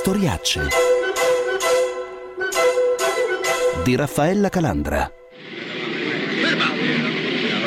Storiacce 0.00 0.66
di 3.84 3.94
Raffaella 3.96 4.48
Calandra. 4.48 5.12
Ferma! 6.40 6.72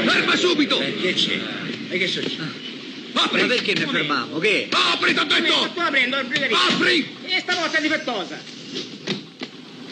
Ferma 0.04 0.35
subito! 0.35 0.79
Che 0.79 1.13
c'è? 1.13 1.39
E 1.89 1.97
che 1.99 2.07
succede? 2.07 2.41
Apri! 3.13 3.41
Ma 3.41 3.46
perché 3.46 3.73
mi 3.77 3.85
fermavo? 3.85 4.39
Che? 4.39 4.67
Apri, 4.71 5.13
t'ho 5.13 5.25
detto! 5.25 5.69
Sto 5.73 5.82
aprendo 5.82 6.18
il. 6.18 6.50
Apri! 6.71 7.15
E 7.27 7.39
stavolta 7.39 7.79
difettosa. 7.79 8.41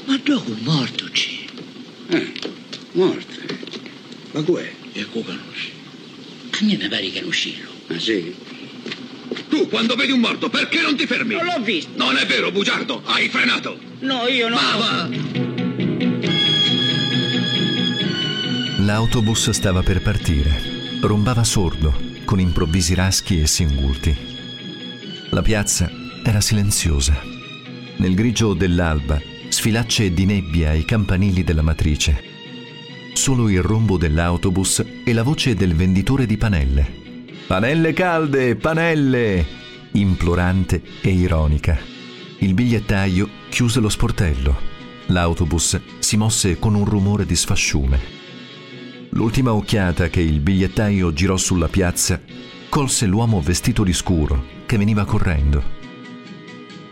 Ma 0.06 0.20
dove 0.24 0.52
è 0.52 0.62
morto 0.64 1.10
c'è? 1.12 1.30
Eh, 2.08 2.32
morte. 2.94 3.60
Ma 4.32 4.42
com'è? 4.42 4.72
E 4.94 5.06
come 5.12 5.26
conosci? 5.26 5.72
A 6.50 6.58
me 6.62 6.76
mi 6.76 6.88
pare 6.88 7.08
che 7.12 7.20
è 7.20 7.22
un 7.22 7.28
uscillo. 7.28 7.70
Ah 7.90 8.00
sì? 8.00 8.36
Tu 9.52 9.68
quando 9.68 9.96
vedi 9.96 10.14
un 10.14 10.22
morto 10.22 10.50
perché 10.50 10.82
non 10.82 10.96
ti 10.96 11.06
fermi? 11.06 11.36
Non 11.36 11.44
l'ho 11.44 11.62
visto. 11.62 11.92
Non 11.98 12.16
è 12.16 12.26
vero, 12.26 12.54
bugiardo! 12.54 13.02
Hai 13.04 13.28
frenato! 13.28 13.78
No, 14.00 14.26
io 14.28 14.48
no. 14.48 14.56
Ma 14.56 14.78
va! 14.78 15.10
L'autobus 18.78 19.50
stava 19.50 19.84
per 19.84 20.02
partire. 20.02 21.00
Rombava 21.02 21.44
sordo, 21.44 21.94
con 22.24 22.40
improvvisi 22.40 22.94
raschi 22.94 23.42
e 23.42 23.46
singulti. 23.46 24.16
La 25.32 25.42
piazza 25.42 25.92
era 26.24 26.40
silenziosa. 26.40 27.22
Nel 27.98 28.16
grigio 28.16 28.54
dell'alba, 28.54 29.22
sfilacce 29.50 30.14
di 30.14 30.24
nebbia 30.24 30.70
ai 30.70 30.86
campanili 30.86 31.44
della 31.44 31.62
matrice. 31.62 32.24
Solo 33.12 33.50
il 33.50 33.62
rombo 33.62 33.98
dell'autobus 33.98 34.82
e 35.04 35.12
la 35.12 35.24
voce 35.24 35.56
del 35.56 35.76
venditore 35.76 36.26
di 36.26 36.38
panelle. 36.38 37.01
Panelle 37.48 37.94
calde, 37.94 38.56
panelle! 38.56 39.46
Implorante 39.92 40.82
e 41.02 41.10
ironica. 41.10 41.78
Il 42.40 42.54
bigliettaio 42.54 43.28
chiuse 43.50 43.80
lo 43.80 43.90
sportello. 43.90 44.58
L'autobus 45.08 45.80
si 46.00 46.16
mosse 46.16 46.58
con 46.58 46.76
un 46.76 46.86
rumore 46.86 47.26
di 47.26 47.36
sfasciume. 47.36 48.00
L'ultima 49.10 49.54
occhiata 49.54 50.08
che 50.08 50.22
il 50.22 50.40
bigliettaio 50.40 51.12
girò 51.12 51.36
sulla 51.36 51.68
piazza 51.68 52.22
colse 52.70 53.06
l'uomo 53.06 53.42
vestito 53.42 53.84
di 53.84 53.92
scuro 53.92 54.46
che 54.66 54.78
veniva 54.78 55.04
correndo. 55.04 55.62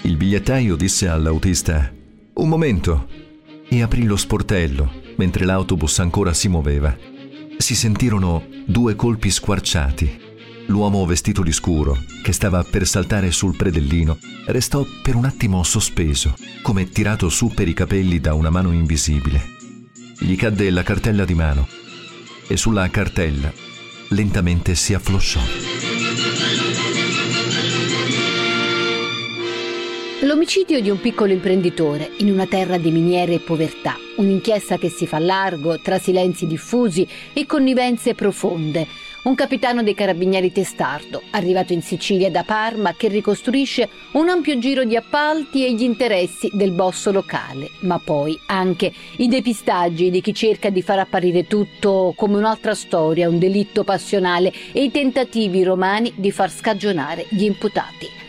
Il 0.01 0.17
bigliettaio 0.17 0.75
disse 0.75 1.07
all'autista 1.07 1.89
Un 2.33 2.49
momento 2.49 3.07
e 3.69 3.81
aprì 3.81 4.03
lo 4.03 4.17
sportello 4.17 4.91
mentre 5.15 5.45
l'autobus 5.45 5.99
ancora 5.99 6.33
si 6.33 6.49
muoveva. 6.49 6.95
Si 7.57 7.75
sentirono 7.75 8.45
due 8.65 8.95
colpi 8.95 9.29
squarciati. 9.29 10.27
L'uomo 10.69 11.03
vestito 11.03 11.41
di 11.41 11.51
scuro, 11.51 11.97
che 12.21 12.31
stava 12.31 12.63
per 12.63 12.85
saltare 12.85 13.31
sul 13.31 13.55
predellino, 13.55 14.19
restò 14.45 14.85
per 15.01 15.15
un 15.15 15.25
attimo 15.25 15.63
sospeso, 15.63 16.35
come 16.61 16.87
tirato 16.89 17.27
su 17.29 17.51
per 17.51 17.67
i 17.67 17.73
capelli 17.73 18.19
da 18.19 18.35
una 18.35 18.51
mano 18.51 18.71
invisibile. 18.71 19.41
Gli 20.19 20.35
cadde 20.35 20.69
la 20.69 20.83
cartella 20.83 21.25
di 21.25 21.33
mano 21.33 21.67
e 22.47 22.55
sulla 22.55 22.87
cartella 22.91 23.51
lentamente 24.09 24.75
si 24.75 24.93
afflosciò. 24.93 25.41
L'omicidio 30.21 30.81
di 30.81 30.91
un 30.91 30.99
piccolo 30.99 31.31
imprenditore 31.31 32.11
in 32.17 32.31
una 32.31 32.45
terra 32.45 32.77
di 32.77 32.91
miniere 32.91 33.35
e 33.35 33.39
povertà, 33.39 33.97
un'inchiesta 34.17 34.77
che 34.77 34.89
si 34.89 35.07
fa 35.07 35.17
largo 35.17 35.79
tra 35.79 35.97
silenzi 35.97 36.45
diffusi 36.45 37.07
e 37.33 37.47
connivenze 37.47 38.13
profonde. 38.13 38.85
Un 39.21 39.35
capitano 39.35 39.83
dei 39.83 39.93
carabinieri 39.93 40.49
testardo, 40.49 41.21
arrivato 41.31 41.73
in 41.73 41.81
Sicilia 41.81 42.31
da 42.31 42.43
Parma, 42.43 42.93
che 42.93 43.09
ricostruisce 43.09 43.89
un 44.13 44.29
ampio 44.29 44.57
giro 44.59 44.85
di 44.85 44.95
appalti 44.95 45.65
e 45.65 45.73
gli 45.73 45.83
interessi 45.83 46.49
del 46.53 46.71
boss 46.71 47.09
locale, 47.09 47.69
ma 47.81 47.99
poi 47.99 48.39
anche 48.45 48.93
i 49.17 49.27
depistaggi 49.27 50.09
di 50.09 50.21
chi 50.21 50.33
cerca 50.33 50.69
di 50.69 50.81
far 50.81 50.99
apparire 50.99 51.47
tutto 51.47 52.13
come 52.15 52.37
un'altra 52.37 52.73
storia, 52.73 53.27
un 53.27 53.39
delitto 53.39 53.83
passionale 53.83 54.53
e 54.71 54.83
i 54.83 54.91
tentativi 54.91 55.63
romani 55.63 56.13
di 56.15 56.31
far 56.31 56.49
scagionare 56.49 57.25
gli 57.29 57.43
imputati. 57.43 58.28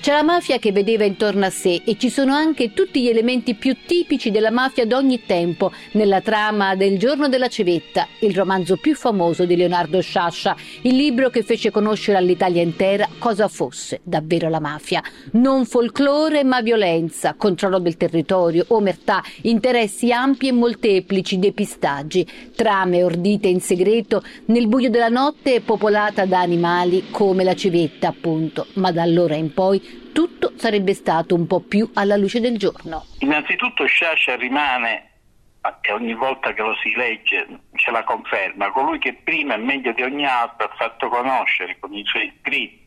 C'è 0.00 0.12
la 0.12 0.22
mafia 0.22 0.58
che 0.58 0.72
vedeva 0.72 1.04
intorno 1.04 1.44
a 1.44 1.50
sé 1.50 1.82
e 1.84 1.98
ci 1.98 2.08
sono 2.08 2.32
anche 2.32 2.72
tutti 2.72 3.02
gli 3.02 3.08
elementi 3.08 3.54
più 3.54 3.76
tipici 3.84 4.30
della 4.30 4.50
mafia 4.50 4.86
d'ogni 4.86 5.26
tempo 5.26 5.72
nella 5.92 6.22
trama 6.22 6.74
del 6.74 6.98
Giorno 6.98 7.28
della 7.28 7.48
Civetta, 7.48 8.08
il 8.20 8.34
romanzo 8.34 8.78
più 8.78 8.94
famoso 8.94 9.44
di 9.44 9.56
Leonardo 9.56 10.00
Sciascia, 10.00 10.56
il 10.82 10.96
libro 10.96 11.28
che 11.28 11.42
fece 11.42 11.70
conoscere 11.70 12.16
all'Italia 12.16 12.62
intera 12.62 13.06
cosa 13.18 13.46
fosse 13.46 14.00
davvero 14.02 14.48
la 14.48 14.58
mafia. 14.58 15.02
Non 15.32 15.66
folklore 15.66 16.44
ma 16.44 16.62
violenza, 16.62 17.34
controllo 17.34 17.78
del 17.78 17.98
territorio, 17.98 18.64
omertà, 18.68 19.22
interessi 19.42 20.12
ampi 20.12 20.48
e 20.48 20.52
molteplici, 20.52 21.38
depistaggi, 21.38 22.26
trame 22.56 23.04
ordite 23.04 23.48
in 23.48 23.60
segreto 23.60 24.22
nel 24.46 24.66
buio 24.66 24.88
della 24.88 25.08
notte 25.08 25.60
popolata 25.60 26.24
da 26.24 26.40
animali 26.40 27.08
come 27.10 27.44
la 27.44 27.54
civetta 27.54 28.08
appunto, 28.08 28.66
ma 28.76 28.90
da 28.92 29.02
allora 29.02 29.34
in 29.34 29.52
poi 29.52 29.88
tutto 30.12 30.52
sarebbe 30.56 30.94
stato 30.94 31.34
un 31.34 31.46
po' 31.46 31.60
più 31.60 31.90
alla 31.94 32.16
luce 32.16 32.40
del 32.40 32.58
giorno. 32.58 33.04
Innanzitutto 33.18 33.84
Sciascia 33.86 34.36
rimane, 34.36 35.10
e 35.82 35.92
ogni 35.92 36.14
volta 36.14 36.52
che 36.54 36.62
lo 36.62 36.74
si 36.82 36.94
legge 36.94 37.46
ce 37.74 37.90
la 37.90 38.04
conferma, 38.04 38.70
colui 38.70 38.98
che 38.98 39.14
prima 39.22 39.54
e 39.54 39.58
meglio 39.58 39.92
di 39.92 40.02
ogni 40.02 40.26
altro 40.26 40.66
ha 40.66 40.74
fatto 40.76 41.08
conoscere 41.08 41.76
con 41.78 41.92
i 41.92 42.04
suoi 42.04 42.32
scritti, 42.40 42.78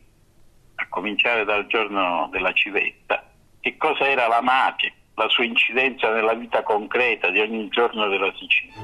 a 0.76 0.86
cominciare 0.88 1.44
dal 1.44 1.66
giorno 1.66 2.28
della 2.32 2.52
civetta, 2.52 3.24
che 3.60 3.76
cosa 3.76 4.08
era 4.08 4.26
la 4.26 4.40
mafia, 4.40 4.92
la 5.14 5.28
sua 5.28 5.44
incidenza 5.44 6.10
nella 6.10 6.34
vita 6.34 6.62
concreta 6.62 7.30
di 7.30 7.38
ogni 7.38 7.68
giorno 7.68 8.08
della 8.08 8.32
Sicilia. 8.36 8.74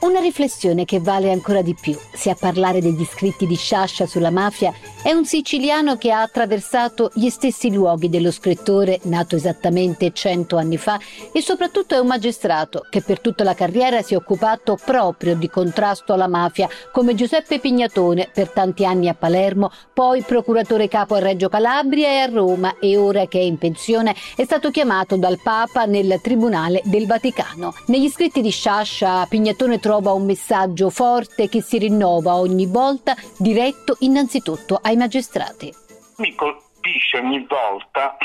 Una 0.00 0.20
riflessione 0.20 0.84
che 0.84 1.00
vale 1.00 1.32
ancora 1.32 1.62
di 1.62 1.74
più 1.74 1.94
se 1.94 2.30
a 2.30 2.36
parlare 2.38 2.80
degli 2.80 3.04
scritti 3.04 3.46
di 3.46 3.56
Sciascia 3.56 4.06
sulla 4.06 4.30
mafia 4.30 4.70
è 5.06 5.12
un 5.12 5.24
siciliano 5.24 5.96
che 5.98 6.10
ha 6.10 6.20
attraversato 6.22 7.12
gli 7.14 7.28
stessi 7.28 7.72
luoghi 7.72 8.08
dello 8.08 8.32
scrittore 8.32 8.98
nato 9.04 9.36
esattamente 9.36 10.10
cento 10.12 10.56
anni 10.56 10.78
fa 10.78 10.98
e 11.30 11.40
soprattutto 11.40 11.94
è 11.94 11.98
un 11.98 12.08
magistrato 12.08 12.84
che 12.90 13.02
per 13.02 13.20
tutta 13.20 13.44
la 13.44 13.54
carriera 13.54 14.02
si 14.02 14.14
è 14.14 14.16
occupato 14.16 14.76
proprio 14.84 15.36
di 15.36 15.48
contrasto 15.48 16.12
alla 16.12 16.26
mafia 16.26 16.68
come 16.90 17.14
Giuseppe 17.14 17.60
Pignatone 17.60 18.30
per 18.34 18.48
tanti 18.48 18.84
anni 18.84 19.06
a 19.06 19.14
Palermo, 19.14 19.70
poi 19.94 20.22
procuratore 20.22 20.88
capo 20.88 21.14
a 21.14 21.20
Reggio 21.20 21.48
Calabria 21.48 22.08
e 22.08 22.18
a 22.18 22.26
Roma 22.26 22.76
e 22.80 22.96
ora 22.96 23.28
che 23.28 23.38
è 23.38 23.42
in 23.42 23.58
pensione 23.58 24.12
è 24.34 24.42
stato 24.42 24.72
chiamato 24.72 25.16
dal 25.16 25.38
Papa 25.40 25.84
nel 25.84 26.18
Tribunale 26.20 26.80
del 26.82 27.06
Vaticano. 27.06 27.72
Negli 27.86 28.08
scritti 28.08 28.40
di 28.40 28.50
Sciascia 28.50 29.24
Pignatone 29.28 29.78
trova 29.78 30.10
un 30.10 30.24
messaggio 30.24 30.90
forte 30.90 31.48
che 31.48 31.62
si 31.62 31.78
rinnova 31.78 32.34
ogni 32.34 32.66
volta 32.66 33.14
diretto 33.36 33.94
innanzitutto 34.00 34.80
ai 34.82 34.94
magistrati. 34.96 35.72
Mi 36.16 36.34
colpisce 36.34 37.18
ogni 37.18 37.44
volta 37.46 38.16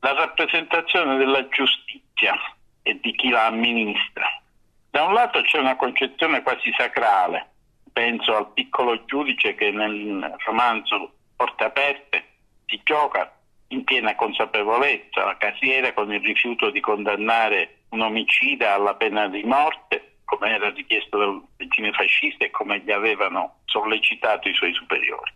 la 0.00 0.12
rappresentazione 0.12 1.16
della 1.16 1.48
giustizia 1.48 2.34
e 2.82 2.98
di 3.00 3.14
chi 3.14 3.30
la 3.30 3.46
amministra. 3.46 4.26
Da 4.90 5.02
un 5.02 5.14
lato 5.14 5.42
c'è 5.42 5.58
una 5.58 5.76
concezione 5.76 6.42
quasi 6.42 6.72
sacrale, 6.76 7.50
penso 7.92 8.36
al 8.36 8.52
piccolo 8.52 9.04
giudice 9.04 9.54
che 9.54 9.70
nel 9.70 10.36
romanzo 10.44 11.12
Porte 11.34 11.64
Aperte 11.64 12.24
si 12.66 12.80
gioca 12.84 13.30
in 13.68 13.84
piena 13.84 14.14
consapevolezza 14.14 15.24
la 15.24 15.36
casiera 15.36 15.92
con 15.92 16.12
il 16.12 16.20
rifiuto 16.20 16.70
di 16.70 16.80
condannare 16.80 17.78
un 17.90 18.00
omicida 18.00 18.74
alla 18.74 18.94
pena 18.94 19.28
di 19.28 19.42
morte 19.42 20.18
come 20.24 20.50
era 20.50 20.70
richiesto 20.70 21.18
dal 21.18 21.42
regime 21.56 21.92
fascista 21.92 22.44
e 22.44 22.50
come 22.50 22.80
gli 22.80 22.90
avevano 22.90 23.60
sollecitato 23.64 24.48
i 24.48 24.54
suoi 24.54 24.74
superiori. 24.74 25.32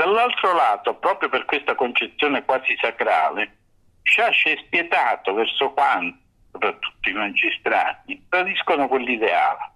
Dall'altro 0.00 0.54
lato, 0.54 0.94
proprio 0.94 1.28
per 1.28 1.44
questa 1.44 1.74
concezione 1.74 2.42
quasi 2.46 2.74
sacrale, 2.80 3.58
Sciascia 4.00 4.48
è 4.48 4.56
spietato 4.64 5.34
verso 5.34 5.72
quanti, 5.72 6.18
soprattutto 6.50 7.10
i 7.10 7.12
magistrati, 7.12 8.24
tradiscono 8.30 8.88
quell'ideale. 8.88 9.72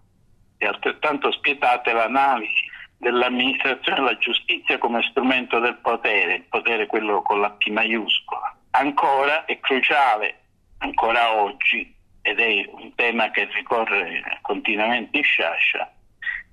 È 0.57 0.65
altrettanto 0.65 1.31
spietata 1.31 1.93
l'analisi 1.93 2.65
dell'amministrazione 2.97 3.99
della 3.99 4.17
giustizia 4.17 4.79
come 4.79 5.03
strumento 5.11 5.59
del 5.59 5.77
potere, 5.77 6.37
il 6.37 6.45
potere 6.45 6.87
quello 6.87 7.21
con 7.21 7.43
la 7.43 7.51
P 7.51 7.69
maiuscola. 7.69 8.57
Ancora 8.71 9.45
è 9.45 9.61
cruciale, 9.61 10.41
ancora 10.79 11.35
oggi, 11.35 11.95
ed 12.23 12.41
è 12.41 12.67
un 12.73 12.95
tema 12.95 13.31
che 13.31 13.47
ricorre 13.53 14.39
continuamente 14.41 15.19
in 15.19 15.23
Sciascia, 15.23 15.93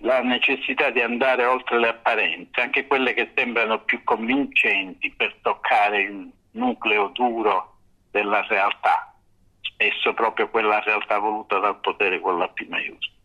la 0.01 0.21
necessità 0.21 0.89
di 0.89 1.01
andare 1.01 1.45
oltre 1.45 1.79
le 1.79 1.89
apparenze, 1.89 2.61
anche 2.61 2.87
quelle 2.87 3.13
che 3.13 3.31
sembrano 3.35 3.79
più 3.83 4.03
convincenti 4.03 5.11
per 5.11 5.35
toccare 5.41 6.01
il 6.01 6.31
nucleo 6.51 7.07
duro 7.09 7.77
della 8.09 8.45
realtà, 8.47 9.13
spesso 9.61 10.13
proprio 10.13 10.49
quella 10.49 10.79
realtà 10.81 11.19
voluta 11.19 11.59
dal 11.59 11.79
potere 11.79 12.19
con 12.19 12.37
la 12.37 12.47
P 12.47 12.67
maiuscola. 12.67 13.19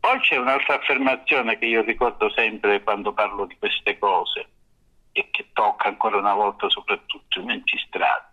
Poi 0.00 0.18
c'è 0.20 0.36
un'altra 0.36 0.74
affermazione 0.74 1.58
che 1.58 1.64
io 1.64 1.82
ricordo 1.82 2.30
sempre 2.30 2.82
quando 2.82 3.14
parlo 3.14 3.46
di 3.46 3.56
queste 3.58 3.98
cose 3.98 4.48
e 5.12 5.28
che 5.30 5.48
tocca 5.54 5.88
ancora 5.88 6.18
una 6.18 6.34
volta 6.34 6.68
soprattutto 6.68 7.40
i 7.40 7.44
magistrati. 7.44 8.32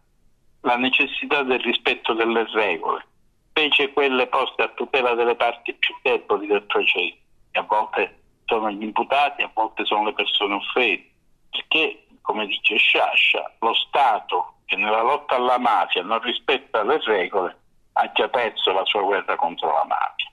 La 0.62 0.76
necessità 0.76 1.44
del 1.44 1.62
rispetto 1.62 2.14
delle 2.14 2.46
regole, 2.52 3.06
specie 3.50 3.94
quelle 3.94 4.28
poste 4.28 4.64
a 4.64 4.68
tutela 4.68 5.14
delle 5.14 5.36
parti 5.36 5.74
più 5.74 5.96
deboli 6.02 6.48
del 6.48 6.64
processo, 6.64 7.21
a 7.60 7.64
volte 7.64 8.20
sono 8.46 8.70
gli 8.72 8.84
imputati, 8.84 9.42
a 9.42 9.52
volte 9.54 9.86
sono 9.86 10.06
le 10.06 10.14
persone 10.14 10.56
offese, 10.56 11.10
perché, 11.50 12.06
come 12.22 12.46
dice 12.48 12.78
Sciascia, 12.78 13.54
lo 13.60 13.74
Stato 13.74 14.56
che 14.66 14.76
nella 14.76 15.02
lotta 15.02 15.36
alla 15.36 15.58
mafia 15.58 16.04
non 16.04 16.20
rispetta 16.22 16.84
le 16.84 17.00
regole 17.04 17.58
ha 17.94 18.12
già 18.14 18.30
perso 18.30 18.72
la 18.72 18.86
sua 18.86 19.02
guerra 19.02 19.36
contro 19.36 19.68
la 19.68 19.86
mafia. 19.86 20.32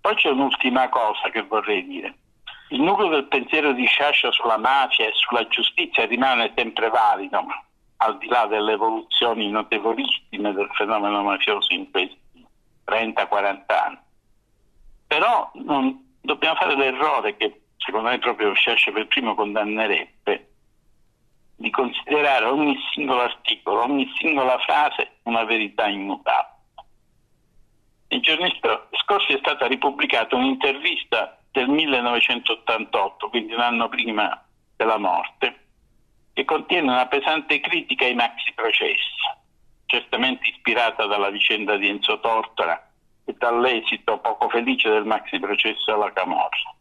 Poi 0.00 0.14
c'è 0.14 0.30
un'ultima 0.30 0.88
cosa 0.88 1.30
che 1.30 1.42
vorrei 1.42 1.84
dire. 1.86 2.14
Il 2.68 2.80
nucleo 2.80 3.08
del 3.08 3.26
pensiero 3.26 3.72
di 3.72 3.86
Sciascia 3.86 4.30
sulla 4.30 4.58
mafia 4.58 5.06
e 5.06 5.12
sulla 5.14 5.46
giustizia 5.48 6.06
rimane 6.06 6.52
sempre 6.56 6.88
valido, 6.88 7.44
al 7.98 8.18
di 8.18 8.26
là 8.26 8.46
delle 8.46 8.72
evoluzioni 8.72 9.48
notevolissime 9.48 10.52
del 10.52 10.68
fenomeno 10.72 11.22
mafioso 11.22 11.72
in 11.72 11.90
questi 11.90 12.46
30-40 12.86 13.62
anni. 13.66 13.98
Però 15.06 15.50
non, 15.54 16.03
dobbiamo 16.24 16.56
fare 16.56 16.74
l'errore 16.74 17.36
che 17.36 17.60
secondo 17.76 18.08
me 18.08 18.18
proprio 18.18 18.54
Sciascia 18.54 18.90
per 18.90 19.06
primo 19.06 19.34
condannerebbe 19.34 20.48
di 21.56 21.70
considerare 21.70 22.46
ogni 22.46 22.76
singolo 22.92 23.20
articolo, 23.20 23.82
ogni 23.82 24.10
singola 24.18 24.58
frase 24.58 25.18
una 25.24 25.44
verità 25.44 25.86
immutabile. 25.86 26.52
Nei 28.08 28.20
giorni 28.20 28.60
scorsi 29.02 29.34
è 29.34 29.38
stata 29.38 29.66
ripubblicata 29.66 30.34
un'intervista 30.34 31.38
del 31.52 31.68
1988, 31.68 33.28
quindi 33.28 33.52
un 33.52 33.60
anno 33.60 33.88
prima 33.88 34.42
della 34.76 34.98
morte, 34.98 35.66
che 36.32 36.44
contiene 36.44 36.90
una 36.90 37.06
pesante 37.06 37.60
critica 37.60 38.04
ai 38.04 38.14
maxi 38.14 38.52
processi, 38.54 38.98
certamente 39.86 40.48
ispirata 40.48 41.06
dalla 41.06 41.30
vicenda 41.30 41.76
di 41.76 41.88
Enzo 41.88 42.18
Tortora 42.18 42.83
dall'esito 43.24 44.18
poco 44.18 44.48
felice 44.48 44.88
del 44.88 45.04
maxi 45.04 45.38
processo 45.38 45.94
alla 45.94 46.12
Camorra. 46.12 46.74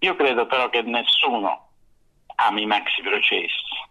Io 0.00 0.16
credo 0.16 0.46
però 0.46 0.68
che 0.70 0.82
nessuno 0.82 1.68
ami 2.36 2.62
i 2.62 2.66
maxi 2.66 3.02
processi. 3.02 3.88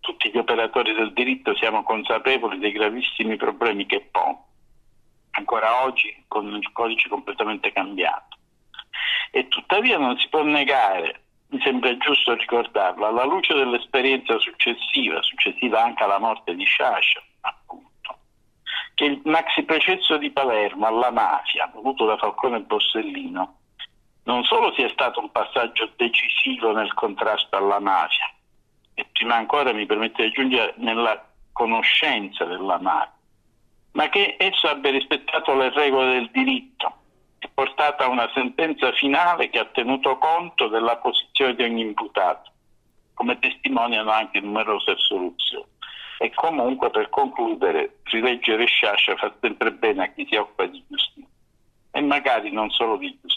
Tutti 0.00 0.30
gli 0.30 0.38
operatori 0.38 0.92
del 0.92 1.12
diritto 1.12 1.54
siamo 1.54 1.84
consapevoli 1.84 2.58
dei 2.58 2.72
gravissimi 2.72 3.36
problemi 3.36 3.86
che 3.86 4.00
pongono, 4.10 4.46
ancora 5.30 5.84
oggi 5.84 6.24
con 6.26 6.52
il 6.52 6.72
codice 6.72 7.08
completamente 7.08 7.72
cambiato. 7.72 8.36
E 9.30 9.46
tuttavia 9.48 9.98
non 9.98 10.18
si 10.18 10.28
può 10.28 10.42
negare, 10.42 11.22
mi 11.48 11.60
sembra 11.60 11.96
giusto 11.98 12.34
ricordarlo, 12.34 13.06
alla 13.06 13.24
luce 13.24 13.54
dell'esperienza 13.54 14.38
successiva, 14.38 15.22
successiva 15.22 15.82
anche 15.82 16.02
alla 16.02 16.18
morte 16.18 16.54
di 16.54 16.64
Sciascia, 16.64 17.22
che 19.02 19.08
il 19.08 19.20
maxi 19.24 19.64
processo 19.64 20.16
di 20.16 20.30
Palermo 20.30 20.86
alla 20.86 21.10
mafia, 21.10 21.68
voluto 21.74 22.06
da 22.06 22.16
Falcone 22.16 22.58
e 22.58 22.60
Borsellino, 22.60 23.56
non 24.22 24.44
solo 24.44 24.72
sia 24.74 24.88
stato 24.90 25.18
un 25.18 25.32
passaggio 25.32 25.90
decisivo 25.96 26.70
nel 26.70 26.94
contrasto 26.94 27.56
alla 27.56 27.80
mafia, 27.80 28.32
e 28.94 29.04
prima 29.10 29.34
ancora 29.34 29.72
mi 29.72 29.86
permette 29.86 30.22
di 30.22 30.28
aggiungere 30.28 30.74
nella 30.76 31.20
conoscenza 31.50 32.44
della 32.44 32.78
mafia, 32.78 33.12
ma 33.94 34.08
che 34.08 34.36
esso 34.38 34.68
abbia 34.68 34.92
rispettato 34.92 35.52
le 35.56 35.70
regole 35.70 36.12
del 36.12 36.30
diritto 36.30 36.98
e 37.40 37.50
portato 37.52 38.04
a 38.04 38.08
una 38.08 38.30
sentenza 38.32 38.92
finale 38.92 39.50
che 39.50 39.58
ha 39.58 39.64
tenuto 39.64 40.16
conto 40.18 40.68
della 40.68 40.98
posizione 40.98 41.56
di 41.56 41.64
ogni 41.64 41.80
imputato, 41.80 42.52
come 43.14 43.36
testimoniano 43.40 44.12
anche 44.12 44.38
numerose 44.38 44.92
assoluzioni. 44.92 45.71
E 46.22 46.30
comunque, 46.34 46.88
per 46.90 47.08
concludere, 47.08 47.96
rileggere 48.04 48.64
Sciascia 48.66 49.16
fa 49.16 49.34
sempre 49.40 49.72
bene 49.72 50.04
a 50.04 50.06
chi 50.06 50.24
si 50.30 50.36
occupa 50.36 50.66
di 50.66 50.80
giustizia, 50.88 51.26
e 51.90 52.00
magari 52.00 52.52
non 52.52 52.70
solo 52.70 52.96
di 52.96 53.08
giustizia 53.08 53.31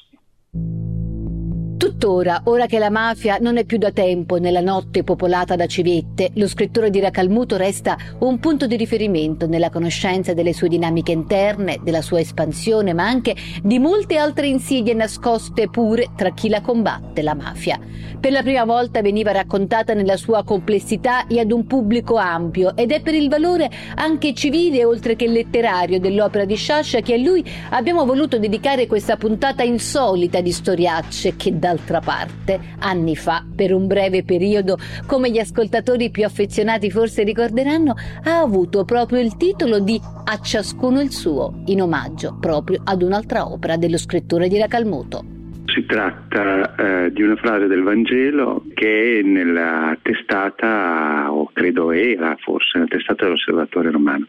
Tuttora, 2.06 2.42
ora 2.44 2.68
che 2.68 2.78
la 2.78 2.92
mafia 2.92 3.40
non 3.42 3.58
è 3.58 3.66
più 3.66 3.80
da 3.80 3.90
tempo 3.90 4.38
nella 4.38 4.62
notte 4.62 5.04
popolata 5.04 5.56
da 5.56 5.66
civette, 5.66 6.30
lo 6.36 6.48
scrittore 6.48 6.92
di 6.92 7.00
Racalmuto 7.00 7.58
resta 7.58 7.98
un 8.20 8.38
punto 8.38 8.68
di 8.68 8.76
riferimento 8.76 9.48
nella 9.48 9.72
conoscenza 9.72 10.36
delle 10.36 10.54
sue 10.54 10.68
dinamiche 10.68 11.14
interne, 11.14 11.80
della 11.82 12.04
sua 12.04 12.20
espansione, 12.20 12.94
ma 12.94 13.08
anche 13.08 13.36
di 13.64 13.80
molte 13.80 14.18
altre 14.18 14.46
insidie 14.46 14.94
nascoste 14.94 15.68
pure 15.68 16.10
tra 16.16 16.32
chi 16.32 16.48
la 16.48 16.62
combatte, 16.62 17.24
la 17.24 17.34
mafia. 17.34 17.80
Per 18.20 18.32
la 18.32 18.44
prima 18.44 18.66
volta 18.66 19.02
veniva 19.02 19.32
raccontata 19.32 19.96
nella 19.96 20.16
sua 20.16 20.44
complessità 20.44 21.26
e 21.26 21.40
ad 21.40 21.52
un 21.52 21.66
pubblico 21.66 22.18
ampio 22.18 22.76
ed 22.76 22.92
è 22.92 23.02
per 23.02 23.16
il 23.16 23.30
valore 23.30 23.68
anche 23.96 24.36
civile 24.36 24.86
oltre 24.86 25.16
che 25.16 25.28
letterario 25.28 26.00
dell'opera 26.00 26.46
di 26.46 26.56
Sciascia 26.56 27.02
che 27.02 27.16
a 27.16 27.18
lui 27.18 27.44
abbiamo 27.72 28.06
voluto 28.06 28.38
dedicare 28.38 28.86
questa 28.86 29.18
puntata 29.18 29.64
insolita 29.64 30.42
di 30.42 30.52
storiacce 30.52 31.36
che 31.36 31.58
d'altra 31.58 31.95
parte, 32.00 32.60
anni 32.80 33.16
fa, 33.16 33.46
per 33.56 33.74
un 33.74 33.88
breve 33.88 34.24
periodo, 34.24 34.78
come 35.06 35.30
gli 35.32 35.40
ascoltatori 35.40 36.10
più 36.10 36.26
affezionati 36.26 36.90
forse 36.90 37.24
ricorderanno, 37.24 37.96
ha 38.24 38.40
avuto 38.40 38.86
proprio 38.86 39.20
il 39.20 39.38
titolo 39.38 39.80
di 39.80 40.00
A 40.26 40.40
ciascuno 40.40 41.02
il 41.02 41.12
suo, 41.12 41.62
in 41.66 41.82
omaggio 41.82 42.38
proprio 42.40 42.82
ad 42.84 43.02
un'altra 43.02 43.50
opera 43.50 43.78
dello 43.78 43.98
scrittore 43.98 44.48
di 44.48 44.58
Racalmuto. 44.58 45.35
Si 45.66 45.86
tratta 45.86 46.76
eh, 46.76 47.12
di 47.12 47.22
una 47.22 47.36
frase 47.36 47.68
del 47.68 47.84
Vangelo 47.84 48.64
che 48.74 49.20
è 49.20 49.22
nella 49.24 49.98
testata, 50.02 51.32
o 51.32 51.50
credo 51.54 51.92
era 51.92 52.36
forse, 52.40 52.78
nella 52.78 52.90
testata 52.90 53.26
dell'osservatore 53.26 53.92
romano, 53.92 54.28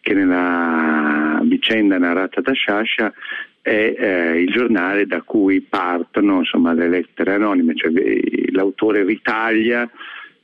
che 0.00 0.14
nella 0.14 1.40
vicenda 1.44 1.98
narrata 1.98 2.40
da 2.40 2.52
Sciascia 2.52 3.12
è 3.62 3.94
eh, 3.96 4.40
il 4.40 4.50
giornale 4.50 5.06
da 5.06 5.22
cui 5.22 5.60
partono 5.60 6.38
insomma, 6.38 6.72
le 6.72 6.88
lettere 6.88 7.34
anonime, 7.34 7.74
cioè 7.76 7.92
l'autore 8.52 9.04
ritaglia 9.04 9.88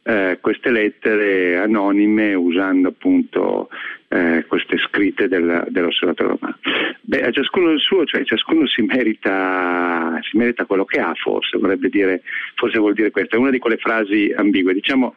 eh, 0.07 0.39
queste 0.41 0.71
lettere 0.71 1.59
anonime 1.59 2.35
usando 2.35 2.89
appunto 2.89 3.69
eh, 4.09 4.45
queste 4.47 4.79
scritte 4.79 5.27
del, 5.27 5.67
dell'osservatore 5.69 6.29
romano. 6.29 6.59
Beh, 7.01 7.23
a 7.23 7.31
ciascuno 7.31 7.71
il 7.71 7.81
suo, 7.81 8.05
cioè 8.05 8.25
ciascuno 8.25 8.67
si 8.67 8.83
merita, 8.83 10.19
si 10.23 10.37
merita 10.37 10.65
quello 10.65 10.85
che 10.85 11.01
ha, 11.01 11.13
forse, 11.15 11.59
dire, 11.91 12.23
forse 12.55 12.79
vuol 12.79 12.95
dire 12.95 13.11
questo, 13.11 13.37
è 13.37 13.39
una 13.39 13.51
di 13.51 13.59
quelle 13.59 13.79
frasi 13.79 14.33
ambigue. 14.37 14.75
Diciamo, 14.75 15.15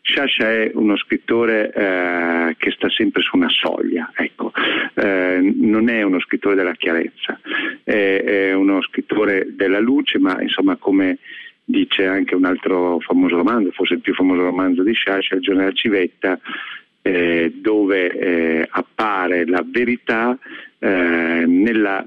Sciascia 0.00 0.50
è 0.50 0.70
uno 0.74 0.96
scrittore 0.96 1.72
eh, 1.72 2.54
che 2.56 2.70
sta 2.70 2.88
sempre 2.90 3.22
su 3.22 3.36
una 3.36 3.48
soglia, 3.48 4.12
ecco. 4.14 4.52
eh, 4.94 5.40
non 5.56 5.88
è 5.88 6.02
uno 6.02 6.20
scrittore 6.20 6.54
della 6.54 6.74
chiarezza, 6.74 7.40
è, 7.82 8.22
è, 8.24 8.52
uno 8.54 8.80
scrittore 8.82 9.48
della 9.50 9.80
luce, 9.80 10.18
ma 10.18 10.40
insomma 10.40 10.76
come 10.76 11.18
dice 11.72 12.06
anche 12.06 12.36
un 12.36 12.44
altro 12.44 13.00
famoso 13.00 13.36
romanzo, 13.36 13.72
forse 13.72 13.94
il 13.94 14.00
più 14.00 14.14
famoso 14.14 14.42
romanzo 14.42 14.82
di 14.84 14.92
Sciascia, 14.92 15.34
Il 15.34 15.40
giorno 15.40 15.60
della 15.60 15.72
civetta, 15.72 16.38
eh, 17.02 17.52
dove 17.56 18.10
eh, 18.10 18.68
appare 18.70 19.44
la 19.46 19.64
verità 19.66 20.38
eh, 20.78 21.44
nella 21.46 22.06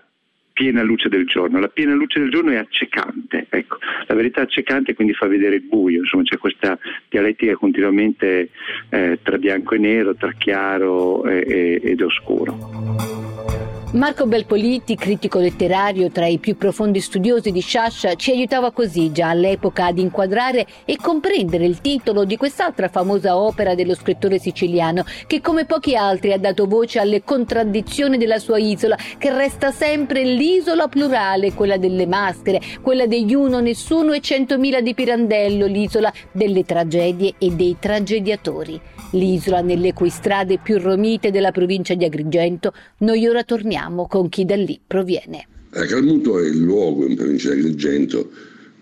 piena 0.54 0.84
luce 0.84 1.10
del 1.10 1.26
giorno. 1.26 1.60
La 1.60 1.68
piena 1.68 1.94
luce 1.94 2.20
del 2.20 2.30
giorno 2.30 2.52
è 2.52 2.56
accecante, 2.56 3.48
ecco. 3.50 3.78
la 4.08 4.16
verità 4.16 4.40
è 4.40 4.44
accecante 4.44 4.94
quindi 4.94 5.14
fa 5.14 5.28
vedere 5.28 5.56
il 5.56 5.64
buio, 5.64 6.00
insomma 6.00 6.24
c'è 6.24 6.38
questa 6.38 6.80
dialettica 7.10 7.56
continuamente 7.56 8.52
eh, 8.90 9.20
tra 9.22 9.38
bianco 9.38 9.76
e 9.76 9.80
nero, 9.80 10.16
tra 10.16 10.32
chiaro 10.32 11.26
e, 11.26 11.44
e, 11.46 11.82
ed 11.84 12.02
oscuro. 12.02 13.75
Marco 13.92 14.26
Belpoliti, 14.26 14.96
critico 14.96 15.40
letterario 15.40 16.12
tra 16.12 16.26
i 16.26 16.38
più 16.38 16.58
profondi 16.58 17.00
studiosi 17.00 17.52
di 17.52 17.62
Sciascia, 17.62 18.16
ci 18.16 18.32
aiutava 18.32 18.72
così 18.72 19.14
già 19.14 19.30
all'epoca 19.30 19.86
ad 19.86 19.98
inquadrare 19.98 20.66
e 20.84 20.98
comprendere 20.98 21.66
il 21.66 21.80
titolo 21.80 22.26
di 22.26 22.36
quest'altra 22.36 22.90
famosa 22.90 23.38
opera 23.38 23.74
dello 23.74 23.96
scrittore 23.96 24.38
siciliano, 24.38 25.06
che 25.28 25.40
come 25.40 25.64
pochi 25.64 25.96
altri 25.96 26.34
ha 26.34 26.38
dato 26.38 26.66
voce 26.66 27.00
alle 27.00 27.24
contraddizioni 27.24 28.18
della 28.18 28.40
sua 28.40 28.58
isola, 28.58 28.98
che 29.18 29.34
resta 29.34 29.72
sempre 29.72 30.24
l'isola 30.24 30.90
plurale, 30.90 31.54
quella 31.54 31.78
delle 31.78 32.06
maschere, 32.06 32.60
quella 32.82 33.08
degli 33.08 33.34
uno 33.34 33.62
nessuno 33.62 34.12
e 34.12 34.20
centomila 34.20 34.82
di 34.82 34.94
Pirandello, 34.94 35.68
l'isola 35.68 36.12
delle 36.34 36.66
tragedie 36.66 37.36
e 37.38 37.52
dei 37.52 37.78
tragediatori. 37.80 38.82
L'isola 39.16 39.62
nelle 39.62 39.94
cui 39.94 40.10
strade 40.10 40.60
più 40.62 40.78
romite 40.78 41.32
della 41.32 41.52
provincia 41.52 41.94
di 41.94 42.04
Agrigento, 42.04 42.74
noi 43.00 43.26
ora 43.26 43.44
torniamo 43.44 44.08
con 44.08 44.28
chi 44.28 44.44
da 44.44 44.58
lì 44.58 44.78
proviene. 44.86 45.48
Calmuto 45.70 46.38
è 46.40 46.46
il 46.46 46.58
luogo 46.58 47.06
in 47.06 47.16
provincia 47.16 47.54
di 47.54 47.60
Agrigento 47.60 48.30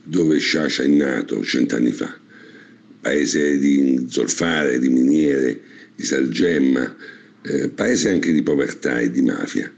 dove 0.01 0.39
Sciascia 0.39 0.81
è 0.81 0.87
nato 0.87 1.43
cent'anni 1.43 1.91
fa, 1.91 2.11
paese 2.99 3.59
di 3.59 4.07
zolfare, 4.09 4.79
di 4.79 4.89
miniere, 4.89 5.61
di 5.95 6.03
salgemma, 6.03 6.95
eh, 7.43 7.69
paese 7.69 8.09
anche 8.09 8.31
di 8.31 8.41
povertà 8.41 8.99
e 8.99 9.11
di 9.11 9.21
mafia. 9.21 9.71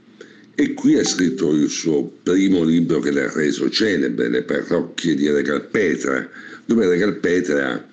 E 0.54 0.72
qui 0.72 0.98
ha 0.98 1.04
scritto 1.04 1.52
il 1.52 1.68
suo 1.68 2.02
primo 2.22 2.64
libro 2.64 3.00
che 3.00 3.10
l'ha 3.10 3.30
reso 3.30 3.68
celebre, 3.68 4.30
Le 4.30 4.42
parrocchie 4.42 5.14
di 5.14 5.28
Regalpetra, 5.30 6.26
dove 6.64 6.88
Regalpetra 6.88 7.86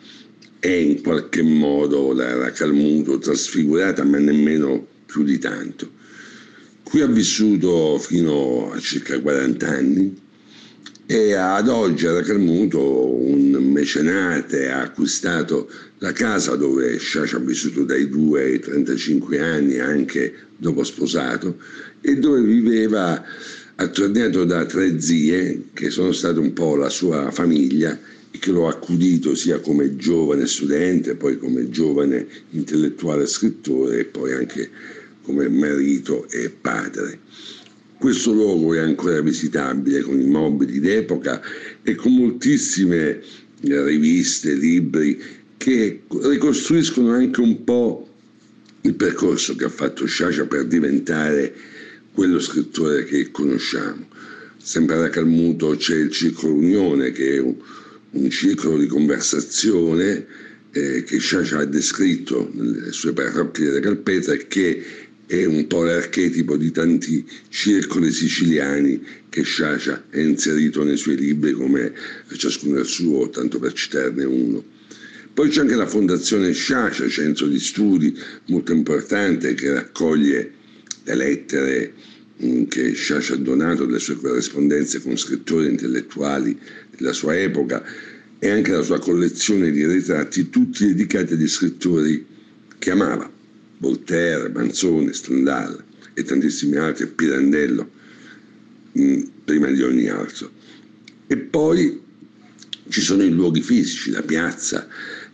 è 0.64 0.70
in 0.70 1.02
qualche 1.02 1.42
modo 1.42 2.14
la, 2.14 2.36
la 2.36 2.52
Calmuto 2.52 3.18
trasfigurata, 3.18 4.06
ma 4.06 4.18
nemmeno 4.18 4.88
più 5.06 5.24
di 5.24 5.38
tanto. 5.38 5.92
Qui 6.84 7.02
ha 7.02 7.08
vissuto 7.08 8.00
fino 8.00 8.72
a 8.72 8.80
circa 8.80 9.20
40 9.20 9.68
anni 9.68 10.22
e 11.06 11.34
ad 11.34 11.68
oggi 11.68 12.06
ad 12.06 12.24
Calmuto 12.24 13.14
un 13.14 13.52
mecenate 13.74 14.70
ha 14.70 14.84
acquistato 14.84 15.70
la 15.98 16.14
casa 16.14 16.56
dove 16.56 16.98
Sciascia 16.98 17.36
ha 17.36 17.42
vissuto 17.42 17.84
dai 17.84 18.08
2 18.08 18.42
ai 18.42 18.60
35 18.60 19.40
anni 19.40 19.80
anche 19.80 20.34
dopo 20.56 20.86
sposato 20.86 21.58
e 22.00 22.16
dove 22.16 22.42
viveva 22.42 23.22
attorniato 23.76 24.46
da 24.46 24.64
tre 24.64 25.02
zie 25.02 25.64
che 25.74 25.90
sono 25.90 26.14
state 26.14 26.40
un 26.40 26.54
po' 26.54 26.78
la 26.78 26.90
sua 26.90 27.32
famiglia 27.32 28.00
che 28.40 28.52
lo 28.52 28.68
ha 28.68 28.72
accudito 28.72 29.36
sia 29.36 29.60
come 29.60 29.96
giovane 29.96 30.48
studente, 30.48 31.16
poi 31.16 31.38
come 31.38 31.70
giovane 31.70 32.28
intellettuale 32.52 33.28
scrittore 33.28 34.00
e 34.00 34.06
poi 34.06 34.34
anche 34.34 34.70
come 35.22 35.48
marito 35.50 36.28
e 36.30 36.50
padre. 36.50 37.20
Questo 37.98 38.34
luogo 38.34 38.74
è 38.74 38.80
ancora 38.80 39.22
visitabile 39.22 40.02
con 40.02 40.20
i 40.20 40.26
mobili 40.26 40.80
d'epoca 40.80 41.42
e 41.84 41.96
con 41.96 42.14
moltissime 42.16 43.22
riviste, 43.62 44.56
libri 44.56 45.22
che 45.56 46.02
ricostruiscono 46.10 47.14
anche 47.14 47.40
un 47.40 47.64
po' 47.64 48.10
il 48.82 48.96
percorso 48.96 49.56
che 49.56 49.64
ha 49.64 49.70
fatto 49.70 50.06
Sciascia 50.06 50.46
per 50.46 50.66
diventare 50.66 51.54
quello 52.14 52.40
scrittore 52.42 53.06
che 53.06 53.32
conosciamo. 53.32 54.08
Sempre 54.58 54.98
da 54.98 55.10
Calmuto 55.10 55.76
c'è 55.78 55.96
il 55.96 56.12
Circolo 56.12 56.56
Unione, 56.56 57.12
che 57.12 57.36
è 57.36 57.40
un, 57.40 57.56
un 58.14 58.30
circolo 58.30 58.78
di 58.78 58.88
conversazione 58.88 60.26
eh, 60.72 61.04
che 61.04 61.18
Sciascia 61.20 61.60
ha 61.60 61.66
descritto 61.66 62.50
nelle 62.54 62.92
sue 62.92 63.14
parrocchie 63.14 63.66
della 63.66 63.80
Calpeta 63.80 64.34
e 64.34 64.48
che 64.48 64.84
è 65.26 65.46
un 65.46 65.68
po' 65.68 65.84
l'archetipo 65.84 66.58
di 66.58 66.72
tanti 66.72 67.26
circoli 67.50 68.12
siciliani 68.12 69.02
che 69.30 69.44
Sciascia 69.44 70.04
ha 70.12 70.20
inserito 70.20 70.84
nei 70.84 70.98
suoi 70.98 71.16
libri 71.16 71.54
come 71.54 71.94
ciascuno 72.36 72.80
il 72.80 72.86
suo, 72.86 73.30
tanto 73.30 73.58
per 73.60 73.74
citarne 73.74 74.24
uno. 74.26 74.64
Poi 75.34 75.50
c'è 75.50 75.62
anche 75.62 75.76
la 75.76 75.88
Fondazione 75.88 76.54
Sciascia, 76.54 77.08
centro 77.10 77.48
di 77.48 77.60
studi 77.60 78.16
molto 78.48 78.74
importante 78.74 79.56
che 79.56 79.74
raccoglie 79.74 80.52
le 81.06 81.16
lettere 81.16 81.94
mm, 82.44 82.64
che 82.66 82.94
Sciascia 82.94 83.34
ha 83.34 83.38
donato, 83.38 83.86
le 83.86 84.00
sue 84.00 84.16
corrispondenze 84.16 85.02
con 85.02 85.18
scrittori 85.18 85.68
intellettuali 85.68 86.58
della 86.96 87.14
sua 87.14 87.38
epoca 87.38 87.84
e 88.40 88.50
anche 88.50 88.72
la 88.72 88.82
sua 88.82 89.00
collezione 89.00 89.72
di 89.72 89.86
ritratti, 89.86 90.50
tutti 90.50 90.88
dedicati 90.88 91.34
agli 91.34 91.48
scrittori 91.48 92.26
che 92.78 92.92
amava, 92.92 93.32
Voltaire, 93.78 94.50
Manzoni, 94.50 95.14
Stendhal 95.14 95.82
e 96.14 96.24
tantissimi 96.24 96.76
altri, 96.76 97.08
Pirandello, 97.08 97.90
mm, 99.00 99.22
prima 99.46 99.68
di 99.68 99.82
ogni 99.82 100.10
altro. 100.10 100.52
E 101.28 101.38
poi 101.38 102.02
ci 102.90 103.02
sono 103.02 103.24
i 103.24 103.32
luoghi 103.32 103.62
fisici, 103.62 104.12
la 104.12 104.22
piazza, 104.22 104.88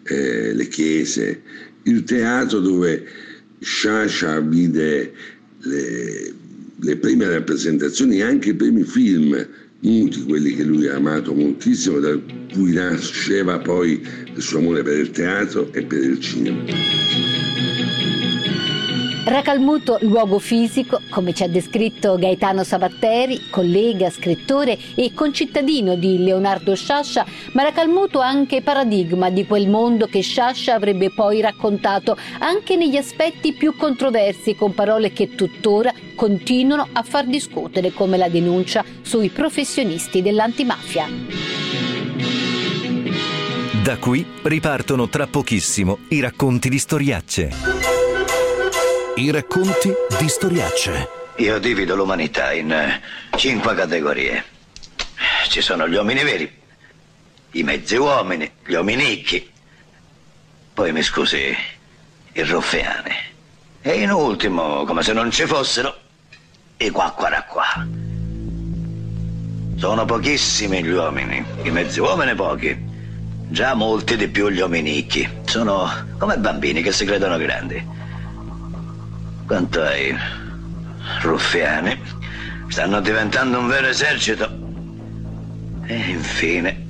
eh, 0.04 0.54
le 0.54 0.68
chiese, 0.68 1.42
il 1.84 2.04
teatro 2.04 2.60
dove 2.60 3.06
Sciascia 3.60 4.40
vide 4.40 5.14
le, 5.62 6.34
le 6.82 6.98
prime 6.98 7.28
rappresentazioni 7.28 8.18
e 8.18 8.24
anche 8.24 8.50
i 8.50 8.54
primi 8.56 8.84
film 8.84 9.48
muti, 9.82 10.24
quelli 10.24 10.56
che 10.56 10.64
lui 10.64 10.88
ha 10.88 10.96
amato 10.96 11.34
moltissimo, 11.34 12.00
da 12.00 12.18
cui 12.54 12.74
nasceva 12.74 13.60
poi 13.60 14.02
il 14.36 14.42
suo 14.42 14.60
amore 14.60 14.84
per 14.84 14.98
il 14.98 15.12
teatro 15.12 15.72
e 15.74 15.84
per 15.84 16.04
il 16.04 16.20
cinema. 16.20 17.49
Racalmuto, 19.30 20.00
luogo 20.02 20.40
fisico, 20.40 21.02
come 21.12 21.34
ci 21.34 21.44
ha 21.44 21.48
descritto 21.48 22.18
Gaetano 22.18 22.64
Sabatteri, 22.64 23.50
collega, 23.52 24.10
scrittore 24.10 24.76
e 24.96 25.14
concittadino 25.14 25.94
di 25.94 26.24
Leonardo 26.24 26.74
Sciascia, 26.76 27.24
ma 27.54 27.62
Racalmuto 27.62 28.22
anche 28.22 28.64
paradigma 28.64 29.30
di 29.30 29.46
quel 29.46 29.70
mondo 29.70 30.08
che 30.08 30.22
Sciascia 30.22 30.74
avrebbe 30.74 31.12
poi 31.12 31.42
raccontato 31.42 32.18
anche 32.40 32.76
negli 32.76 32.98
aspetti 32.98 33.54
più 33.54 33.76
controversi 33.76 34.56
con 34.56 34.74
parole 34.74 35.14
che 35.14 35.36
tuttora 35.36 35.94
continuano 36.16 36.88
a 36.92 37.04
far 37.04 37.28
discutere 37.28 37.94
come 37.94 38.18
la 38.18 38.30
denuncia 38.30 38.84
sui 39.04 39.30
professionisti 39.30 40.24
dell'antimafia. 40.24 41.06
Da 43.84 43.98
qui 43.98 44.26
ripartono 44.42 45.08
tra 45.08 45.28
pochissimo 45.28 46.00
i 46.08 46.20
racconti 46.20 46.68
di 46.68 46.80
storiacce. 46.80 47.99
I 49.16 49.32
racconti 49.32 49.92
di 50.18 50.30
storiacce. 50.30 51.10
Io 51.38 51.60
divido 51.60 51.96
l'umanità 51.96 52.54
in 52.54 52.72
eh, 52.72 53.02
cinque 53.36 53.76
categorie. 53.76 54.44
Ci 55.48 55.62
sono 55.62 55.88
gli 55.88 55.96
uomini 55.96 56.24
veri, 56.24 56.52
i 57.52 57.64
mezzi 57.64 57.96
uomini, 57.96 58.50
gli 58.66 58.74
uominicchi, 58.74 59.52
poi 60.74 60.92
mi 60.92 61.02
scusi, 61.02 61.56
i 62.34 62.44
ruffiani. 62.44 63.12
E 63.82 64.02
in 64.02 64.12
ultimo, 64.12 64.84
come 64.86 65.04
se 65.04 65.14
non 65.14 65.32
ci 65.32 65.46
fossero, 65.46 65.98
i 66.78 66.90
qua. 66.90 67.08
Sono 69.76 70.06
pochissimi 70.06 70.84
gli 70.84 70.92
uomini, 70.92 71.44
i 71.64 71.72
mezzi 71.72 72.00
uomini 72.00 72.36
pochi. 72.36 72.88
Già 73.50 73.74
molti 73.74 74.16
di 74.16 74.28
più 74.28 74.50
gli 74.50 74.60
uominicchi. 74.60 75.28
Sono 75.46 75.90
come 76.18 76.38
bambini 76.38 76.82
che 76.82 76.92
si 76.92 77.06
credono 77.06 77.38
grandi. 77.38 77.98
Quanto 79.50 79.82
ai 79.82 80.16
ruffiani, 81.24 82.00
stanno 82.68 83.02
diventando 83.02 83.58
un 83.58 83.68
vero 83.68 83.88
esercito. 83.88 84.48
E 85.88 85.96
infine, 85.96 86.86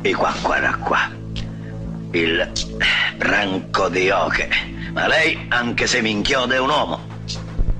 i 0.00 0.14
qua 0.14 0.34
qua 0.40 0.74
qua. 0.82 1.10
Il 2.12 2.50
branco 3.18 3.90
di 3.90 4.08
oche. 4.08 4.48
Ma 4.94 5.06
lei, 5.06 5.38
anche 5.48 5.86
se 5.86 6.00
mi 6.00 6.12
inchioda, 6.12 6.54
è 6.54 6.58
un 6.58 6.70
uomo. 6.70 7.00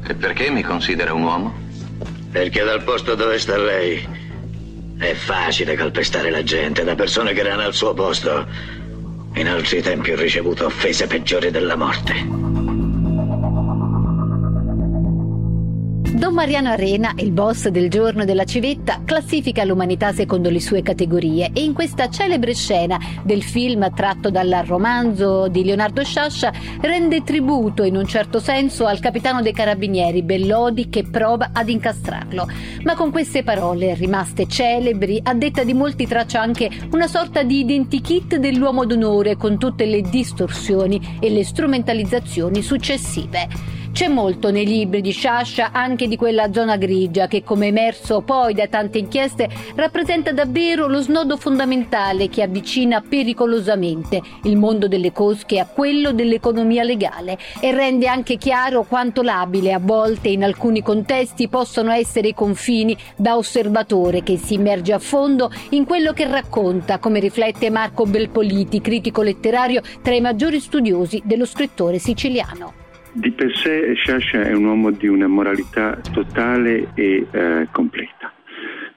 E 0.06 0.14
perché 0.14 0.50
mi 0.50 0.60
considera 0.60 1.14
un 1.14 1.22
uomo? 1.22 1.54
Perché 2.30 2.62
dal 2.62 2.82
posto 2.82 3.14
dove 3.14 3.38
sta 3.38 3.56
lei 3.56 4.06
è 4.98 5.14
facile 5.14 5.74
calpestare 5.74 6.28
la 6.28 6.42
gente 6.42 6.84
da 6.84 6.94
persone 6.94 7.32
che 7.32 7.40
erano 7.40 7.62
al 7.62 7.72
suo 7.72 7.94
posto. 7.94 8.46
In 9.36 9.48
altri 9.48 9.80
tempi 9.80 10.10
ho 10.10 10.16
ricevuto 10.16 10.66
offese 10.66 11.06
peggiori 11.06 11.50
della 11.50 11.76
morte. 11.76 12.49
Don 16.30 16.38
Mariano 16.38 16.68
Arena, 16.68 17.12
il 17.16 17.32
boss 17.32 17.66
del 17.70 17.90
giorno 17.90 18.24
della 18.24 18.44
civetta, 18.44 19.02
classifica 19.04 19.64
l'umanità 19.64 20.12
secondo 20.12 20.48
le 20.48 20.60
sue 20.60 20.80
categorie 20.80 21.50
e 21.52 21.64
in 21.64 21.72
questa 21.72 22.08
celebre 22.08 22.54
scena 22.54 23.00
del 23.24 23.42
film 23.42 23.92
tratto 23.92 24.30
dal 24.30 24.62
romanzo 24.64 25.48
di 25.48 25.64
Leonardo 25.64 26.04
Sciascia 26.04 26.52
rende 26.82 27.24
tributo 27.24 27.82
in 27.82 27.96
un 27.96 28.06
certo 28.06 28.38
senso 28.38 28.86
al 28.86 29.00
capitano 29.00 29.42
dei 29.42 29.52
carabinieri 29.52 30.22
Bellodi 30.22 30.88
che 30.88 31.02
prova 31.02 31.50
ad 31.52 31.68
incastrarlo. 31.68 32.46
Ma 32.84 32.94
con 32.94 33.10
queste 33.10 33.42
parole 33.42 33.94
rimaste 33.94 34.46
celebri, 34.46 35.20
a 35.24 35.34
detta 35.34 35.64
di 35.64 35.74
molti 35.74 36.06
traccia 36.06 36.40
anche 36.40 36.70
una 36.92 37.08
sorta 37.08 37.42
di 37.42 37.58
identikit 37.58 38.36
dell'uomo 38.36 38.86
d'onore 38.86 39.34
con 39.34 39.58
tutte 39.58 39.84
le 39.84 40.00
distorsioni 40.02 41.18
e 41.18 41.28
le 41.28 41.42
strumentalizzazioni 41.42 42.62
successive. 42.62 43.79
C'è 43.92 44.06
molto 44.08 44.50
nei 44.50 44.64
libri 44.64 45.00
di 45.00 45.10
Sciascia 45.10 45.72
anche 45.72 46.06
di 46.06 46.16
quella 46.16 46.52
zona 46.52 46.76
grigia 46.76 47.26
che, 47.26 47.42
come 47.42 47.66
emerso 47.66 48.22
poi 48.22 48.54
da 48.54 48.66
tante 48.66 48.98
inchieste, 48.98 49.48
rappresenta 49.74 50.32
davvero 50.32 50.86
lo 50.86 51.00
snodo 51.00 51.36
fondamentale 51.36 52.28
che 52.28 52.42
avvicina 52.42 53.02
pericolosamente 53.06 54.22
il 54.44 54.56
mondo 54.56 54.88
delle 54.88 55.12
cosche 55.12 55.58
a 55.58 55.66
quello 55.66 56.12
dell'economia 56.12 56.82
legale 56.82 57.36
e 57.60 57.72
rende 57.72 58.06
anche 58.06 58.36
chiaro 58.36 58.84
quanto 58.84 59.22
labile 59.22 59.72
a 59.72 59.80
volte 59.80 60.28
in 60.28 60.44
alcuni 60.44 60.82
contesti 60.82 61.48
possono 61.48 61.90
essere 61.90 62.28
i 62.28 62.34
confini 62.34 62.96
da 63.16 63.36
osservatore 63.36 64.22
che 64.22 64.38
si 64.38 64.54
immerge 64.54 64.94
a 64.94 64.98
fondo 64.98 65.52
in 65.70 65.84
quello 65.84 66.12
che 66.12 66.26
racconta, 66.26 66.98
come 66.98 67.18
riflette 67.18 67.68
Marco 67.70 68.06
Belpoliti, 68.06 68.80
critico 68.80 69.20
letterario 69.20 69.82
tra 70.00 70.14
i 70.14 70.20
maggiori 70.20 70.60
studiosi 70.60 71.20
dello 71.24 71.44
scrittore 71.44 71.98
siciliano. 71.98 72.79
Di 73.12 73.32
per 73.32 73.56
sé 73.56 73.94
Sciascia 73.94 74.42
è 74.42 74.52
un 74.52 74.66
uomo 74.66 74.92
di 74.92 75.08
una 75.08 75.26
moralità 75.26 76.00
totale 76.12 76.90
e 76.94 77.26
eh, 77.30 77.68
completa. 77.72 78.32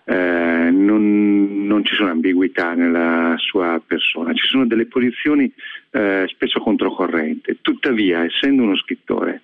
eh, 0.05 0.69
non, 0.71 1.65
non, 1.65 1.83
ci 1.83 1.95
sono 1.95 2.11
ambiguità 2.11 2.73
nella 2.73 3.35
sua 3.37 3.81
persona, 3.85 4.33
ci 4.33 4.45
sono 4.45 4.67
delle 4.67 4.85
posizioni 4.85 5.51
eh, 5.91 6.25
spesso 6.27 6.59
controcorrente. 6.59 7.57
Tuttavia, 7.61 8.23
essendo 8.23 8.63
uno 8.63 8.77
scrittore, 8.77 9.41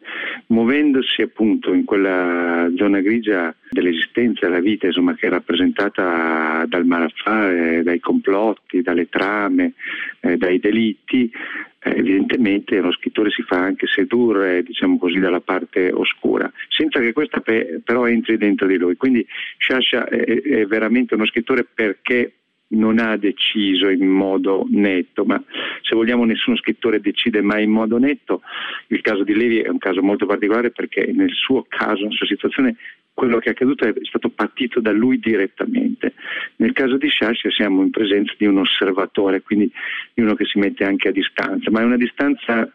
muovendosi 0.48 1.22
appunto 1.22 1.74
in 1.74 1.86
quella 1.86 2.70
zona 2.76 3.00
grigia 3.00 3.56
dell'esistenza 3.70 4.48
della 4.48 4.60
vita, 4.60 4.86
insomma, 4.86 5.16
che 5.16 5.28
è 5.28 5.30
rappresentata 5.30 6.66
dal 6.68 6.86
malaffare, 6.86 7.82
dai 7.82 8.00
complotti, 8.00 8.82
dalle 8.82 9.10
trame, 9.10 9.74
eh, 10.20 10.38
dai 10.38 10.60
delitti, 10.60 11.32
eh, 11.82 11.92
evidentemente 11.92 12.78
uno 12.78 12.92
scrittore 12.92 13.30
si 13.30 13.42
fa 13.44 13.58
anche 13.58 13.88
sedurre, 13.88 14.64
diciamo 14.64 14.98
così, 14.98 15.20
dalla 15.20 15.42
parte 15.42 15.92
oscura, 15.92 16.52
senza 16.68 17.00
che 17.00 17.14
questa 17.14 17.40
pe- 17.40 17.82
però 17.84 18.08
entri 18.08 18.38
dentro 18.38 18.68
di 18.68 18.78
lui. 18.78 18.96
Quindi 18.96 19.26
Sciascia 19.58 20.08
è, 20.08 20.42
è 20.42 20.66
veramente 20.66 21.16
uno 21.16 21.26
scrittore 21.26 21.64
perché 21.64 22.34
non 22.72 23.00
ha 23.00 23.18
deciso 23.18 23.90
in 23.90 24.06
modo 24.08 24.66
netto, 24.70 25.24
ma 25.26 25.42
se 25.82 25.96
vogliamo 25.96 26.26
nessuno 26.26 26.58
scrittore 26.58 27.00
decide 27.00 27.42
mai 27.42 27.64
in 27.64 27.72
modo 27.72 27.98
netto. 27.98 28.42
Il 28.88 29.02
caso 29.02 29.24
di 29.24 29.34
Levi 29.34 29.60
è 29.60 29.70
un 29.70 29.78
caso 29.78 30.04
molto 30.04 30.26
particolare 30.26 30.72
perché 30.72 31.12
nel 31.14 31.32
suo 31.32 31.66
caso, 31.68 32.04
nella 32.04 32.16
sua 32.16 32.28
situazione, 32.28 32.76
quello 33.14 33.40
che 33.40 33.50
è 33.50 33.52
accaduto 33.52 33.86
è 33.86 33.94
stato 34.04 34.30
partito 34.30 34.80
da 34.80 34.92
lui 34.92 35.20
direttamente. 35.20 36.14
Nel 36.58 36.74
caso 36.74 36.98
di 36.98 37.10
Sciascia 37.10 37.50
siamo 37.50 37.82
in 37.82 37.90
presenza 37.90 38.34
di 38.38 38.46
un 38.46 38.60
osservatore, 38.60 39.42
quindi 39.42 39.72
di 40.14 40.22
uno 40.22 40.36
che 40.36 40.46
si 40.46 40.58
mette 40.58 40.86
anche 40.86 41.10
a 41.10 41.12
distanza, 41.12 41.70
ma 41.70 41.82
è 41.82 41.84
una 41.84 41.98
distanza 41.98 42.72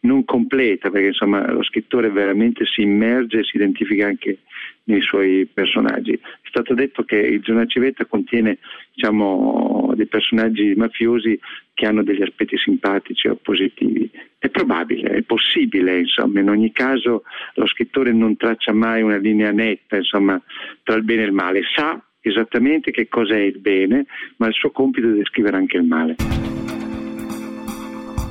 non 0.00 0.24
completa 0.24 0.90
perché 0.90 1.08
insomma 1.08 1.50
lo 1.50 1.62
scrittore 1.62 2.10
veramente 2.10 2.64
si 2.66 2.82
immerge 2.82 3.38
e 3.38 3.44
si 3.44 3.56
identifica 3.56 4.06
anche 4.06 4.38
nei 4.84 5.00
suoi 5.00 5.48
personaggi. 5.52 6.12
È 6.12 6.48
stato 6.48 6.74
detto 6.74 7.04
che 7.04 7.16
il 7.16 7.40
giornale 7.40 7.68
Civetta 7.68 8.04
contiene 8.04 8.58
diciamo, 8.94 9.83
dei 9.94 10.06
personaggi 10.06 10.74
mafiosi 10.74 11.38
che 11.72 11.86
hanno 11.86 12.02
degli 12.02 12.22
aspetti 12.22 12.56
simpatici 12.56 13.28
o 13.28 13.36
positivi. 13.36 14.10
È 14.38 14.48
probabile, 14.48 15.10
è 15.10 15.22
possibile, 15.22 16.00
insomma, 16.00 16.40
in 16.40 16.48
ogni 16.48 16.72
caso 16.72 17.22
lo 17.54 17.66
scrittore 17.66 18.12
non 18.12 18.36
traccia 18.36 18.72
mai 18.72 19.02
una 19.02 19.16
linea 19.16 19.50
netta 19.50 19.96
insomma, 19.96 20.40
tra 20.82 20.94
il 20.94 21.02
bene 21.02 21.22
e 21.22 21.26
il 21.26 21.32
male, 21.32 21.62
sa 21.74 22.02
esattamente 22.20 22.90
che 22.90 23.08
cosa 23.08 23.34
è 23.34 23.40
il 23.40 23.58
bene, 23.58 24.06
ma 24.36 24.46
il 24.46 24.54
suo 24.54 24.70
compito 24.70 25.08
è 25.08 25.12
descrivere 25.12 25.56
anche 25.56 25.76
il 25.76 25.84
male. 25.84 26.16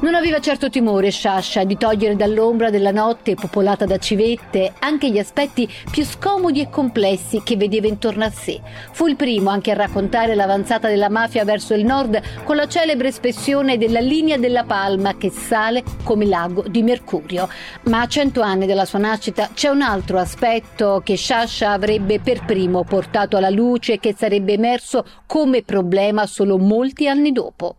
Non 0.04 0.16
aveva 0.16 0.42
certo 0.42 0.70
timore 0.70 1.12
Sciascia 1.12 1.64
di 1.64 1.78
togliere 1.78 2.18
dall'ombra 2.18 2.70
della 2.70 2.92
notte 2.92 3.36
popolata 3.36 3.86
da 3.86 3.98
civette 3.98 4.74
anche 4.80 5.10
gli 5.10 5.18
aspetti 5.18 5.66
più 5.90 6.04
scomodi 6.04 6.60
e 6.60 6.70
complessi 6.70 7.42
che 7.42 7.56
vedeva 7.56 7.88
intorno 7.88 8.26
a 8.26 8.30
sé. 8.30 8.60
Fu 8.92 9.08
il 9.08 9.16
primo 9.16 9.50
anche 9.50 9.72
a 9.72 9.76
raccontare 9.76 10.36
l'avanzata 10.36 10.90
della 10.90 11.08
mafia 11.08 11.46
verso 11.46 11.74
il 11.74 11.86
nord 11.86 12.22
con 12.44 12.58
la 12.58 12.68
celebre 12.68 13.08
espressione 13.08 13.78
della 13.78 14.02
linea 14.02 14.36
della 14.36 14.66
palma 14.66 15.16
che 15.16 15.30
sale 15.30 15.84
come 16.04 16.26
lago 16.26 16.66
di 16.68 16.84
Mercurio. 16.84 17.48
Ma 17.84 18.02
a 18.02 18.08
cento 18.08 18.42
anni 18.42 18.66
dalla 18.66 18.84
sua 18.84 19.00
nascita 19.00 19.52
c'è 19.54 19.70
un 19.70 19.82
altro 19.82 20.20
aspetto 20.20 21.00
che 21.02 21.16
Sciascia 21.16 21.72
avrebbe 21.72 22.20
per 22.20 22.44
primo 22.44 22.84
portato 22.84 23.38
alla 23.38 23.50
luce 23.50 23.94
e 23.94 24.00
che 24.02 24.14
sarebbe 24.14 24.52
emerso 24.52 25.06
come 25.26 25.64
problema 25.64 26.26
solo 26.26 26.58
molti 26.58 27.08
anni 27.08 27.32
dopo. 27.32 27.78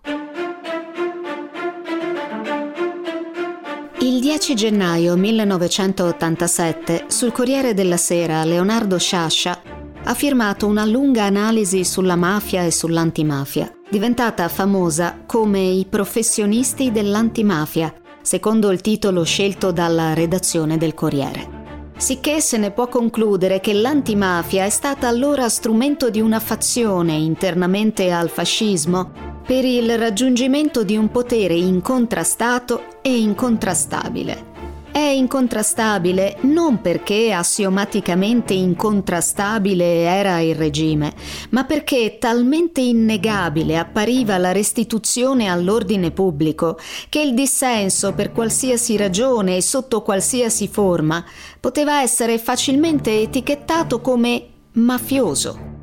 Il 4.05 4.21
10 4.21 4.55
gennaio 4.55 5.17
1987 5.17 7.07
sul 7.07 7.33
Corriere 7.33 7.73
della 7.73 7.97
Sera 7.97 8.45
Leonardo 8.45 8.99
Sciascia 8.99 9.63
ha 10.05 10.13
firmato 10.13 10.67
una 10.67 10.85
lunga 10.85 11.25
analisi 11.25 11.85
sulla 11.85 12.15
mafia 12.15 12.65
e 12.65 12.71
sull'antimafia, 12.71 13.73
diventata 13.89 14.47
famosa 14.49 15.23
come 15.25 15.61
I 15.61 15.87
professionisti 15.89 16.93
dell'antimafia, 16.93 17.95
secondo 18.21 18.71
il 18.71 18.83
titolo 18.83 19.25
scelto 19.25 19.73
dalla 19.73 20.13
redazione 20.13 20.77
del 20.77 20.93
Corriere. 20.93 21.63
Sicché 21.97 22.43
se 22.43 22.59
ne 22.59 22.73
può 22.73 22.89
concludere 22.89 23.59
che 23.61 23.73
l'antimafia 23.73 24.67
è 24.67 24.71
stata 24.71 25.09
allora 25.09 25.49
strumento 25.49 26.11
di 26.11 26.21
una 26.21 26.41
fazione 26.41 27.15
internamente 27.15 28.11
al 28.11 28.29
fascismo 28.29 29.34
per 29.47 29.65
il 29.65 29.99
raggiungimento 29.99 30.85
di 30.85 30.97
un 30.97 31.11
potere 31.11 31.55
incontrastato 31.55 33.03
e 33.03 33.19
incontrastabile. 33.19 34.53
È 34.91 34.99
incontrastabile 34.99 36.39
non 36.43 36.81
perché 36.81 37.33
assiomaticamente 37.33 38.55
incontrastabile 38.55 40.05
era 40.05 40.39
il 40.39 40.55
regime, 40.55 41.13
ma 41.51 41.65
perché 41.65 42.17
talmente 42.19 42.81
innegabile 42.81 43.77
appariva 43.77 44.39
la 44.39 44.53
restituzione 44.53 45.49
all'ordine 45.49 46.13
pubblico 46.13 46.79
che 47.09 47.21
il 47.21 47.35
dissenso 47.35 48.13
per 48.13 48.31
qualsiasi 48.31 48.97
ragione 48.97 49.57
e 49.57 49.63
sotto 49.63 50.03
qualsiasi 50.03 50.69
forma 50.69 51.25
poteva 51.59 52.01
essere 52.01 52.39
facilmente 52.39 53.21
etichettato 53.21 54.01
come 54.01 54.47
mafioso 54.75 55.74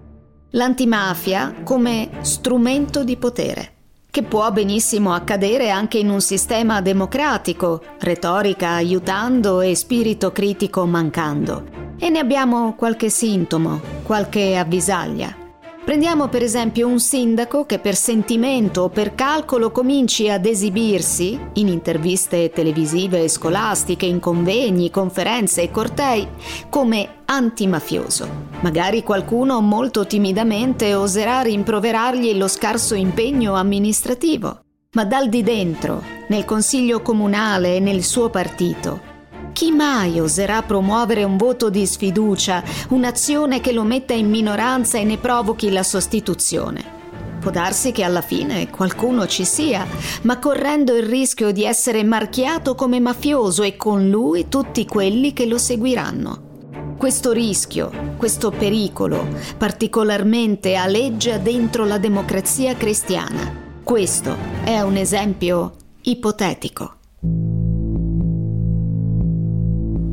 l'antimafia 0.52 1.56
come 1.64 2.10
strumento 2.22 3.04
di 3.04 3.16
potere, 3.16 3.74
che 4.10 4.24
può 4.24 4.52
benissimo 4.52 5.14
accadere 5.14 5.70
anche 5.70 5.98
in 5.98 6.10
un 6.10 6.22
sistema 6.22 6.82
democratico, 6.82 7.82
retorica 8.00 8.72
aiutando 8.72 9.62
e 9.62 9.76
spirito 9.76 10.32
critico 10.32 10.86
mancando. 10.86 11.80
E 11.98 12.10
ne 12.10 12.20
abbiamo 12.20 12.76
qualche 12.76 13.10
sintomo, 13.10 13.80
qualche 14.04 14.58
avvisaglia. 14.58 15.41
Prendiamo 15.84 16.28
per 16.28 16.44
esempio 16.44 16.88
un 16.88 17.00
sindaco 17.00 17.66
che 17.66 17.80
per 17.80 17.96
sentimento 17.96 18.84
o 18.84 18.90
per 18.90 19.16
calcolo 19.16 19.72
cominci 19.72 20.30
ad 20.30 20.46
esibirsi 20.46 21.40
in 21.54 21.68
interviste 21.68 22.52
televisive 22.52 23.24
e 23.24 23.28
scolastiche, 23.28 24.06
in 24.06 24.20
convegni, 24.20 24.92
conferenze 24.92 25.64
e 25.64 25.72
cortei 25.72 26.28
come 26.70 27.22
antimafioso. 27.26 28.30
Magari 28.62 29.02
qualcuno 29.02 29.60
molto 29.60 30.06
timidamente 30.06 30.94
oserà 30.94 31.42
rimproverargli 31.42 32.38
lo 32.38 32.48
scarso 32.48 32.94
impegno 32.94 33.56
amministrativo, 33.56 34.60
ma 34.92 35.04
dal 35.04 35.30
di 35.30 35.42
dentro, 35.42 36.04
nel 36.28 36.46
consiglio 36.46 37.02
comunale 37.02 37.78
e 37.78 37.80
nel 37.80 38.04
suo 38.04 38.30
partito, 38.30 39.11
chi 39.54 39.72
mai 39.72 40.20
oserà 40.20 40.62
promuovere 40.62 41.24
un 41.24 41.38
voto 41.38 41.70
di 41.70 41.86
sfiducia, 41.86 42.64
un'azione 42.90 43.62
che 43.62 43.72
lo 43.72 43.84
metta 43.84 44.14
in 44.14 44.30
minoranza 44.30 44.98
e 44.98 45.04
ne 45.04 45.18
provochi 45.18 45.72
la 45.72 45.84
sostituzione? 45.84 47.00
Può 47.40 47.50
darsi 47.50 47.92
che 47.92 48.04
alla 48.04 48.22
fine 48.22 48.70
qualcuno 48.70 49.26
ci 49.26 49.46
sia, 49.46 49.86
ma 50.24 50.38
correndo 50.38 50.96
il 50.96 51.08
rischio 51.08 51.52
di 51.52 51.66
essere 51.66 52.04
marchiato 52.04 52.76
come 52.76 53.00
mafioso 53.00 53.64
e 53.64 53.76
con 53.78 54.10
lui 54.10 54.48
tutti 54.48 54.86
quelli 54.86 55.34
che 55.34 55.48
lo 55.48 55.58
seguiranno. 55.58 56.50
Questo 56.98 57.32
rischio, 57.32 57.92
questo 58.18 58.52
pericolo, 58.52 59.28
particolarmente 59.58 60.76
aleggia 60.76 61.40
dentro 61.40 61.84
la 61.84 61.98
democrazia 61.98 62.76
cristiana. 62.76 63.52
Questo 63.84 64.38
è 64.64 64.80
un 64.82 64.98
esempio 64.98 65.74
ipotetico. 66.04 67.01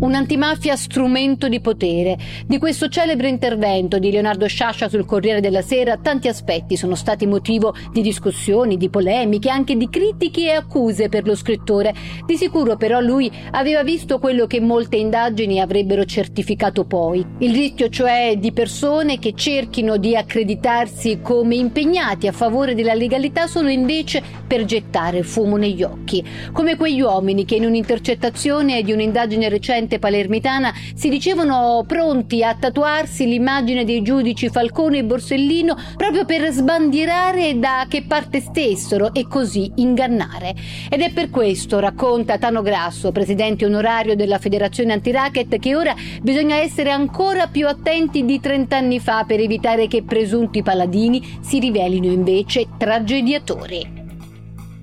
Un'antimafia 0.01 0.77
strumento 0.77 1.49
di 1.49 1.61
potere. 1.61 2.17
Di 2.47 2.59
questo 2.59 2.89
celebre 2.89 3.29
intervento 3.29 3.99
di 3.99 4.13
Leonardo 4.13 4.47
Sciascia 4.47 4.89
sul 4.89 5.05
Corriere 5.05 5.41
della 5.41 5.61
Sera 5.61 5.97
tanti 5.97 6.29
aspetti 6.29 6.77
sono 6.77 6.95
stati 6.95 7.27
motivo 7.27 7.75
di 7.91 8.01
discussioni, 8.01 8.77
di 8.77 8.91
polemiche, 8.91 9.51
anche 9.51 9.77
di 9.77 9.89
critiche 9.89 10.43
e 10.43 10.51
accuse 10.53 11.09
per 11.09 11.27
lo 11.27 11.35
scrittore. 11.35 11.93
Di 12.25 12.37
sicuro 12.37 12.77
però 12.77 13.01
lui 13.01 13.29
aveva 13.51 13.83
visto 13.83 14.21
quello 14.21 14.47
che 14.47 14.61
molte 14.61 14.97
indagini 14.97 15.61
avrebbero 15.61 16.05
certificato 16.05 16.85
poi. 16.85 17.27
Il 17.39 17.53
rischio 17.53 17.89
cioè 17.89 18.37
di 18.39 18.53
persone 18.53 19.19
che 19.19 19.33
cerchino 19.35 19.97
di 19.97 20.15
accreditarsi 20.15 21.19
come 21.21 21.57
impegnati 21.57 22.29
a 22.29 22.33
favore 22.33 22.77
della 22.77 22.95
legalità 22.95 23.49
solo 23.49 23.69
invece 23.69 24.23
per 24.47 24.65
gettare 24.65 25.25
fumo 25.25 25.57
negli 25.57 25.83
occhi. 25.83 26.25
Come 26.53 26.77
quegli 26.77 27.01
uomini 27.01 27.45
che 27.45 27.57
in 27.57 27.65
un'intercettazione 27.65 28.83
di 28.83 28.93
un'indagine 28.93 29.49
recente 29.49 29.87
corrente 29.89 29.99
palermitana 29.99 30.73
si 30.95 31.09
dicevano 31.09 31.83
pronti 31.87 32.45
a 32.45 32.55
tatuarsi 32.55 33.27
l'immagine 33.27 33.85
dei 33.85 34.03
giudici 34.03 34.51
Falcone 34.51 34.99
e 34.99 35.05
Borsellino 35.05 35.75
proprio 35.97 36.27
per 36.27 36.53
sbandierare 36.53 37.59
da 37.59 37.87
che 37.89 38.05
parte 38.07 38.41
stessero 38.41 39.15
e 39.15 39.27
così 39.27 39.73
ingannare. 39.77 40.55
Ed 40.91 41.01
è 41.01 41.11
per 41.13 41.31
questo, 41.31 41.79
racconta 41.79 42.37
Tano 42.37 42.61
Grasso, 42.61 43.11
presidente 43.11 43.65
onorario 43.65 44.15
della 44.15 44.39
Federazione 44.39 44.93
Antiracket, 44.93 45.59
che 45.59 45.75
ora 45.75 45.95
bisogna 46.21 46.57
essere 46.57 46.91
ancora 46.91 47.47
più 47.47 47.67
attenti 47.67 48.25
di 48.25 48.39
30 48.39 48.77
anni 48.77 49.01
fa 49.01 49.25
per 49.27 49.41
evitare 49.41 49.89
che 49.89 50.03
presunti 50.03 50.63
paladini 50.63 51.39
si 51.41 51.59
rivelino 51.59 52.13
invece 52.13 52.67
tragediatori. 52.77 53.97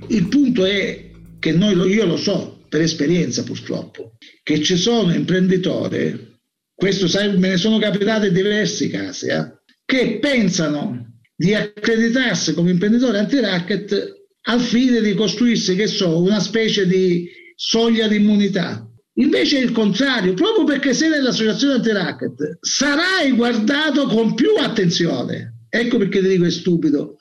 Il 0.08 0.28
punto 0.28 0.66
è 0.66 1.04
che 1.40 1.52
noi, 1.52 1.76
io 1.76 2.06
lo 2.06 2.18
so 2.18 2.55
per 2.76 2.84
esperienza 2.84 3.44
purtroppo, 3.44 4.18
che 4.44 4.62
ci 4.62 4.76
sono 4.76 5.14
imprenditori, 5.14 6.34
questo 6.76 7.08
sai, 7.08 7.38
me 7.38 7.48
ne 7.48 7.58
sono 7.58 7.78
capitate 7.78 8.34
diversi 8.34 8.90
casi, 8.90 9.28
eh, 9.28 9.60
che 9.86 10.20
pensano 10.20 11.22
di 11.34 11.54
accreditarsi 11.54 12.54
come 12.54 12.72
imprenditori 12.72 13.18
anti-racket 13.18 14.24
al 14.48 14.60
fine 14.60 15.00
di 15.00 15.14
costruirsi, 15.14 15.76
che 15.76 15.88
so, 15.88 16.22
una 16.22 16.42
specie 16.42 16.86
di 16.86 17.30
soglia 17.56 18.10
di 18.10 18.18
immunità. 18.18 18.86
Invece 19.20 19.60
è 19.60 19.62
il 19.62 19.72
contrario, 19.72 20.34
proprio 20.34 20.66
perché 20.66 20.94
sei 20.94 21.12
nell'associazione 21.12 21.76
anti-racket, 21.76 22.58
sarai 22.60 23.32
guardato 23.32 24.08
con 24.08 24.34
più 24.34 24.50
attenzione. 24.60 25.60
Ecco 25.70 25.98
perché 25.98 26.20
ti 26.20 26.28
dico 26.28 26.44
è 26.44 26.52
stupido 26.52 27.16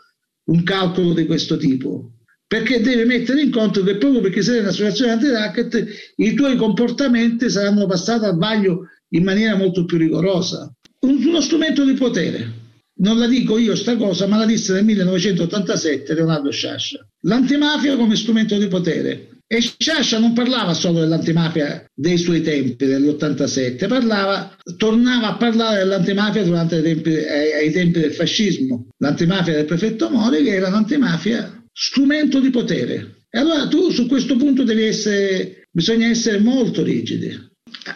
un 0.46 0.64
calcolo 0.64 1.12
di 1.12 1.26
questo 1.26 1.56
tipo. 1.56 2.13
Perché 2.46 2.80
devi 2.80 3.04
mettere 3.04 3.40
in 3.40 3.50
conto 3.50 3.82
che 3.82 3.96
proprio 3.96 4.20
perché 4.20 4.42
sei 4.42 4.60
nell'associazione 4.60 5.12
anti-racket 5.12 5.86
i 6.16 6.34
tuoi 6.34 6.56
comportamenti 6.56 7.48
saranno 7.48 7.86
passati 7.86 8.26
al 8.26 8.36
vaglio 8.36 8.88
in 9.14 9.24
maniera 9.24 9.56
molto 9.56 9.84
più 9.84 9.96
rigorosa. 9.96 10.72
uno 11.00 11.40
strumento 11.40 11.84
di 11.84 11.94
potere. 11.94 12.62
Non 12.96 13.18
la 13.18 13.26
dico 13.26 13.58
io 13.58 13.74
sta 13.74 13.96
cosa, 13.96 14.26
ma 14.26 14.36
la 14.36 14.46
disse 14.46 14.72
nel 14.72 14.84
1987 14.84 16.14
Leonardo 16.14 16.50
Sciascia. 16.50 17.04
L'antimafia 17.22 17.96
come 17.96 18.14
strumento 18.14 18.56
di 18.56 18.68
potere. 18.68 19.30
E 19.46 19.60
Sciascia 19.60 20.18
non 20.18 20.32
parlava 20.32 20.72
solo 20.74 21.00
dell'antimafia 21.00 21.84
dei 21.92 22.16
suoi 22.16 22.40
tempi, 22.40 22.86
dell'87, 22.86 23.86
parlava, 23.88 24.56
tornava 24.76 25.28
a 25.28 25.36
parlare 25.36 25.78
dell'antimafia 25.78 26.44
durante 26.44 26.76
i 26.76 26.82
tempi, 26.82 27.10
ai, 27.10 27.52
ai 27.52 27.70
tempi 27.70 28.00
del 28.00 28.12
fascismo. 28.12 28.88
L'antimafia 28.98 29.54
del 29.54 29.66
prefetto 29.66 30.08
Mori, 30.08 30.42
che 30.42 30.54
era 30.54 30.68
un'antimafia 30.68 31.63
strumento 31.74 32.38
di 32.38 32.50
potere. 32.50 33.26
E 33.28 33.38
allora 33.38 33.66
tu 33.66 33.90
su 33.90 34.06
questo 34.06 34.36
punto 34.36 34.62
devi 34.62 34.84
essere, 34.84 35.66
bisogna 35.72 36.06
essere 36.06 36.38
molto 36.38 36.84
rigidi. 36.84 37.36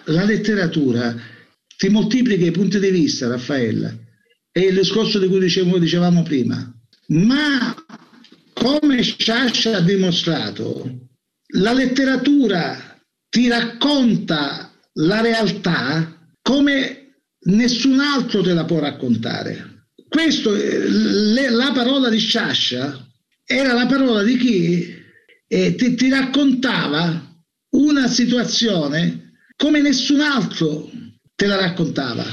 La 0.06 0.24
letteratura 0.24 1.16
ti 1.76 1.88
moltiplica 1.88 2.44
i 2.44 2.50
punti 2.50 2.80
di 2.80 2.90
vista, 2.90 3.28
Raffaella, 3.28 3.96
è 4.50 4.58
il 4.58 4.74
discorso 4.74 5.20
di 5.20 5.28
cui 5.28 5.38
dicevo, 5.38 5.78
dicevamo 5.78 6.24
prima. 6.24 6.74
Ma 7.08 7.74
come 8.52 9.02
Sciascia 9.02 9.76
ha 9.76 9.80
dimostrato, 9.80 11.06
la 11.52 11.72
letteratura 11.72 13.00
ti 13.30 13.48
racconta 13.48 14.72
la 14.94 15.20
realtà 15.20 16.18
come 16.42 17.20
nessun 17.40 18.00
altro 18.00 18.42
te 18.42 18.52
la 18.52 18.64
può 18.64 18.80
raccontare. 18.80 19.86
Questo, 20.08 20.50
le, 20.52 21.50
la 21.50 21.70
parola 21.72 22.08
di 22.08 22.18
Sciascia 22.18 23.07
era 23.50 23.72
la 23.72 23.86
parola 23.86 24.22
di 24.22 24.36
chi 24.36 24.94
eh, 25.46 25.74
ti, 25.74 25.94
ti 25.94 26.10
raccontava 26.10 27.34
una 27.70 28.06
situazione 28.06 29.32
come 29.56 29.80
nessun 29.80 30.20
altro 30.20 30.90
te 31.34 31.46
la 31.46 31.56
raccontava. 31.56 32.24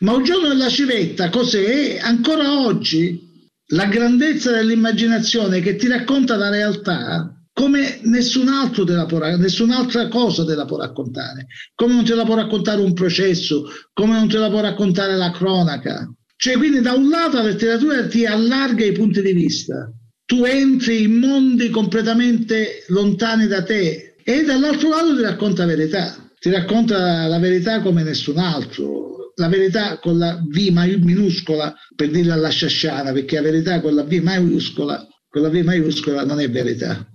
Ma 0.00 0.12
un 0.12 0.24
giorno 0.24 0.48
nella 0.48 0.68
civetta, 0.68 1.30
cos'è? 1.30 1.98
Ancora 1.98 2.60
oggi 2.60 3.48
la 3.68 3.86
grandezza 3.86 4.50
dell'immaginazione 4.50 5.60
che 5.60 5.76
ti 5.76 5.86
racconta 5.86 6.36
la 6.36 6.50
realtà 6.50 7.32
come 7.52 8.00
nessun 8.02 8.48
altro 8.48 8.84
te 8.84 8.94
la 8.94 9.06
può, 9.06 9.20
nessun'altra 9.20 10.08
cosa 10.08 10.44
te 10.44 10.56
la 10.56 10.64
può 10.64 10.76
raccontare, 10.76 11.46
come 11.76 11.94
non 11.94 12.04
te 12.04 12.16
la 12.16 12.24
può 12.24 12.34
raccontare 12.34 12.82
un 12.82 12.92
processo, 12.92 13.66
come 13.92 14.14
non 14.14 14.28
te 14.28 14.38
la 14.38 14.50
può 14.50 14.60
raccontare 14.60 15.14
la 15.14 15.30
cronaca. 15.30 16.12
Cioè, 16.36 16.56
quindi 16.56 16.80
da 16.80 16.94
un 16.94 17.08
lato 17.08 17.36
la 17.36 17.44
letteratura 17.44 18.08
ti 18.08 18.26
allarga 18.26 18.84
i 18.84 18.90
punti 18.90 19.22
di 19.22 19.32
vista, 19.32 19.88
tu 20.26 20.44
entri 20.44 21.02
in 21.02 21.18
mondi 21.18 21.70
completamente 21.70 22.84
lontani 22.88 23.46
da 23.46 23.62
te 23.62 24.16
e 24.22 24.44
dall'altro 24.44 24.88
lato 24.88 25.14
ti 25.14 25.22
racconta 25.22 25.66
verità, 25.66 26.16
ti 26.38 26.50
racconta 26.50 27.26
la 27.26 27.38
verità 27.38 27.80
come 27.80 28.02
nessun 28.02 28.38
altro, 28.38 29.32
la 29.36 29.48
verità 29.48 29.98
con 29.98 30.18
la 30.18 30.40
V 30.42 30.56
minuscola 31.02 31.74
per 31.94 32.10
dirla 32.10 32.34
alla 32.34 32.48
sciasciana, 32.48 33.12
perché 33.12 33.36
la 33.36 33.42
verità 33.42 33.80
con 33.80 33.94
la 33.94 34.04
V 34.04 34.12
maiuscola, 34.12 35.06
con 35.28 35.42
la 35.42 35.50
V 35.50 35.56
maiuscola 35.56 36.24
non 36.24 36.40
è 36.40 36.50
verità 36.50 37.06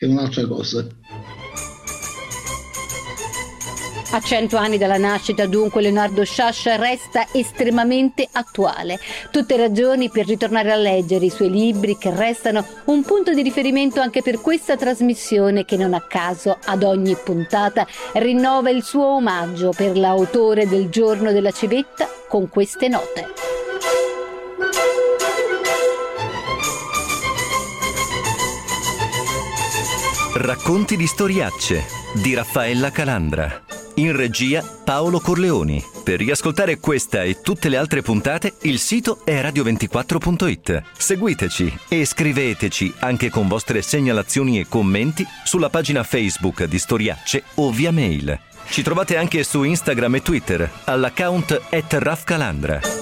è 0.00 0.06
un'altra 0.06 0.46
cosa. 0.46 0.86
A 4.12 4.20
cento 4.20 4.56
anni 4.56 4.76
dalla 4.76 4.96
nascita, 4.98 5.46
dunque, 5.46 5.80
Leonardo 5.80 6.24
Sciascia 6.24 6.74
resta 6.74 7.28
estremamente 7.32 8.28
attuale. 8.32 8.98
Tutte 9.30 9.56
ragioni 9.56 10.10
per 10.10 10.26
ritornare 10.26 10.72
a 10.72 10.76
leggere 10.76 11.26
i 11.26 11.30
suoi 11.30 11.48
libri 11.48 11.96
che 11.96 12.12
restano 12.12 12.66
un 12.86 13.04
punto 13.04 13.32
di 13.32 13.40
riferimento 13.40 14.00
anche 14.00 14.20
per 14.20 14.40
questa 14.40 14.76
trasmissione 14.76 15.64
che 15.64 15.76
non 15.76 15.94
a 15.94 16.00
caso 16.00 16.58
ad 16.64 16.82
ogni 16.82 17.16
puntata 17.22 17.86
rinnova 18.14 18.70
il 18.70 18.82
suo 18.82 19.14
omaggio 19.14 19.70
per 19.70 19.96
l'autore 19.96 20.66
del 20.66 20.88
giorno 20.88 21.30
della 21.30 21.52
civetta 21.52 22.08
con 22.28 22.48
queste 22.48 22.88
note. 22.88 23.28
Racconti 30.34 30.96
di 30.96 31.06
storiacce 31.06 31.84
di 32.14 32.34
Raffaella 32.34 32.90
Calandra. 32.90 33.69
In 33.94 34.16
regia 34.16 34.62
Paolo 34.84 35.20
Corleoni. 35.20 35.84
Per 36.02 36.18
riascoltare 36.18 36.78
questa 36.78 37.22
e 37.22 37.40
tutte 37.40 37.68
le 37.68 37.76
altre 37.76 38.02
puntate 38.02 38.54
il 38.62 38.78
sito 38.78 39.20
è 39.24 39.40
radio24.it. 39.42 40.82
Seguiteci 40.96 41.78
e 41.88 42.04
scriveteci 42.04 42.94
anche 43.00 43.30
con 43.30 43.48
vostre 43.48 43.82
segnalazioni 43.82 44.58
e 44.58 44.66
commenti 44.68 45.26
sulla 45.44 45.70
pagina 45.70 46.02
Facebook 46.02 46.64
di 46.64 46.78
Storiacce 46.78 47.44
o 47.56 47.70
via 47.70 47.92
mail. 47.92 48.38
Ci 48.68 48.82
trovate 48.82 49.16
anche 49.16 49.42
su 49.42 49.62
Instagram 49.62 50.16
e 50.16 50.22
Twitter 50.22 50.70
all'account 50.84 51.60
at 51.70 51.92
Rafcalandra. 51.92 52.99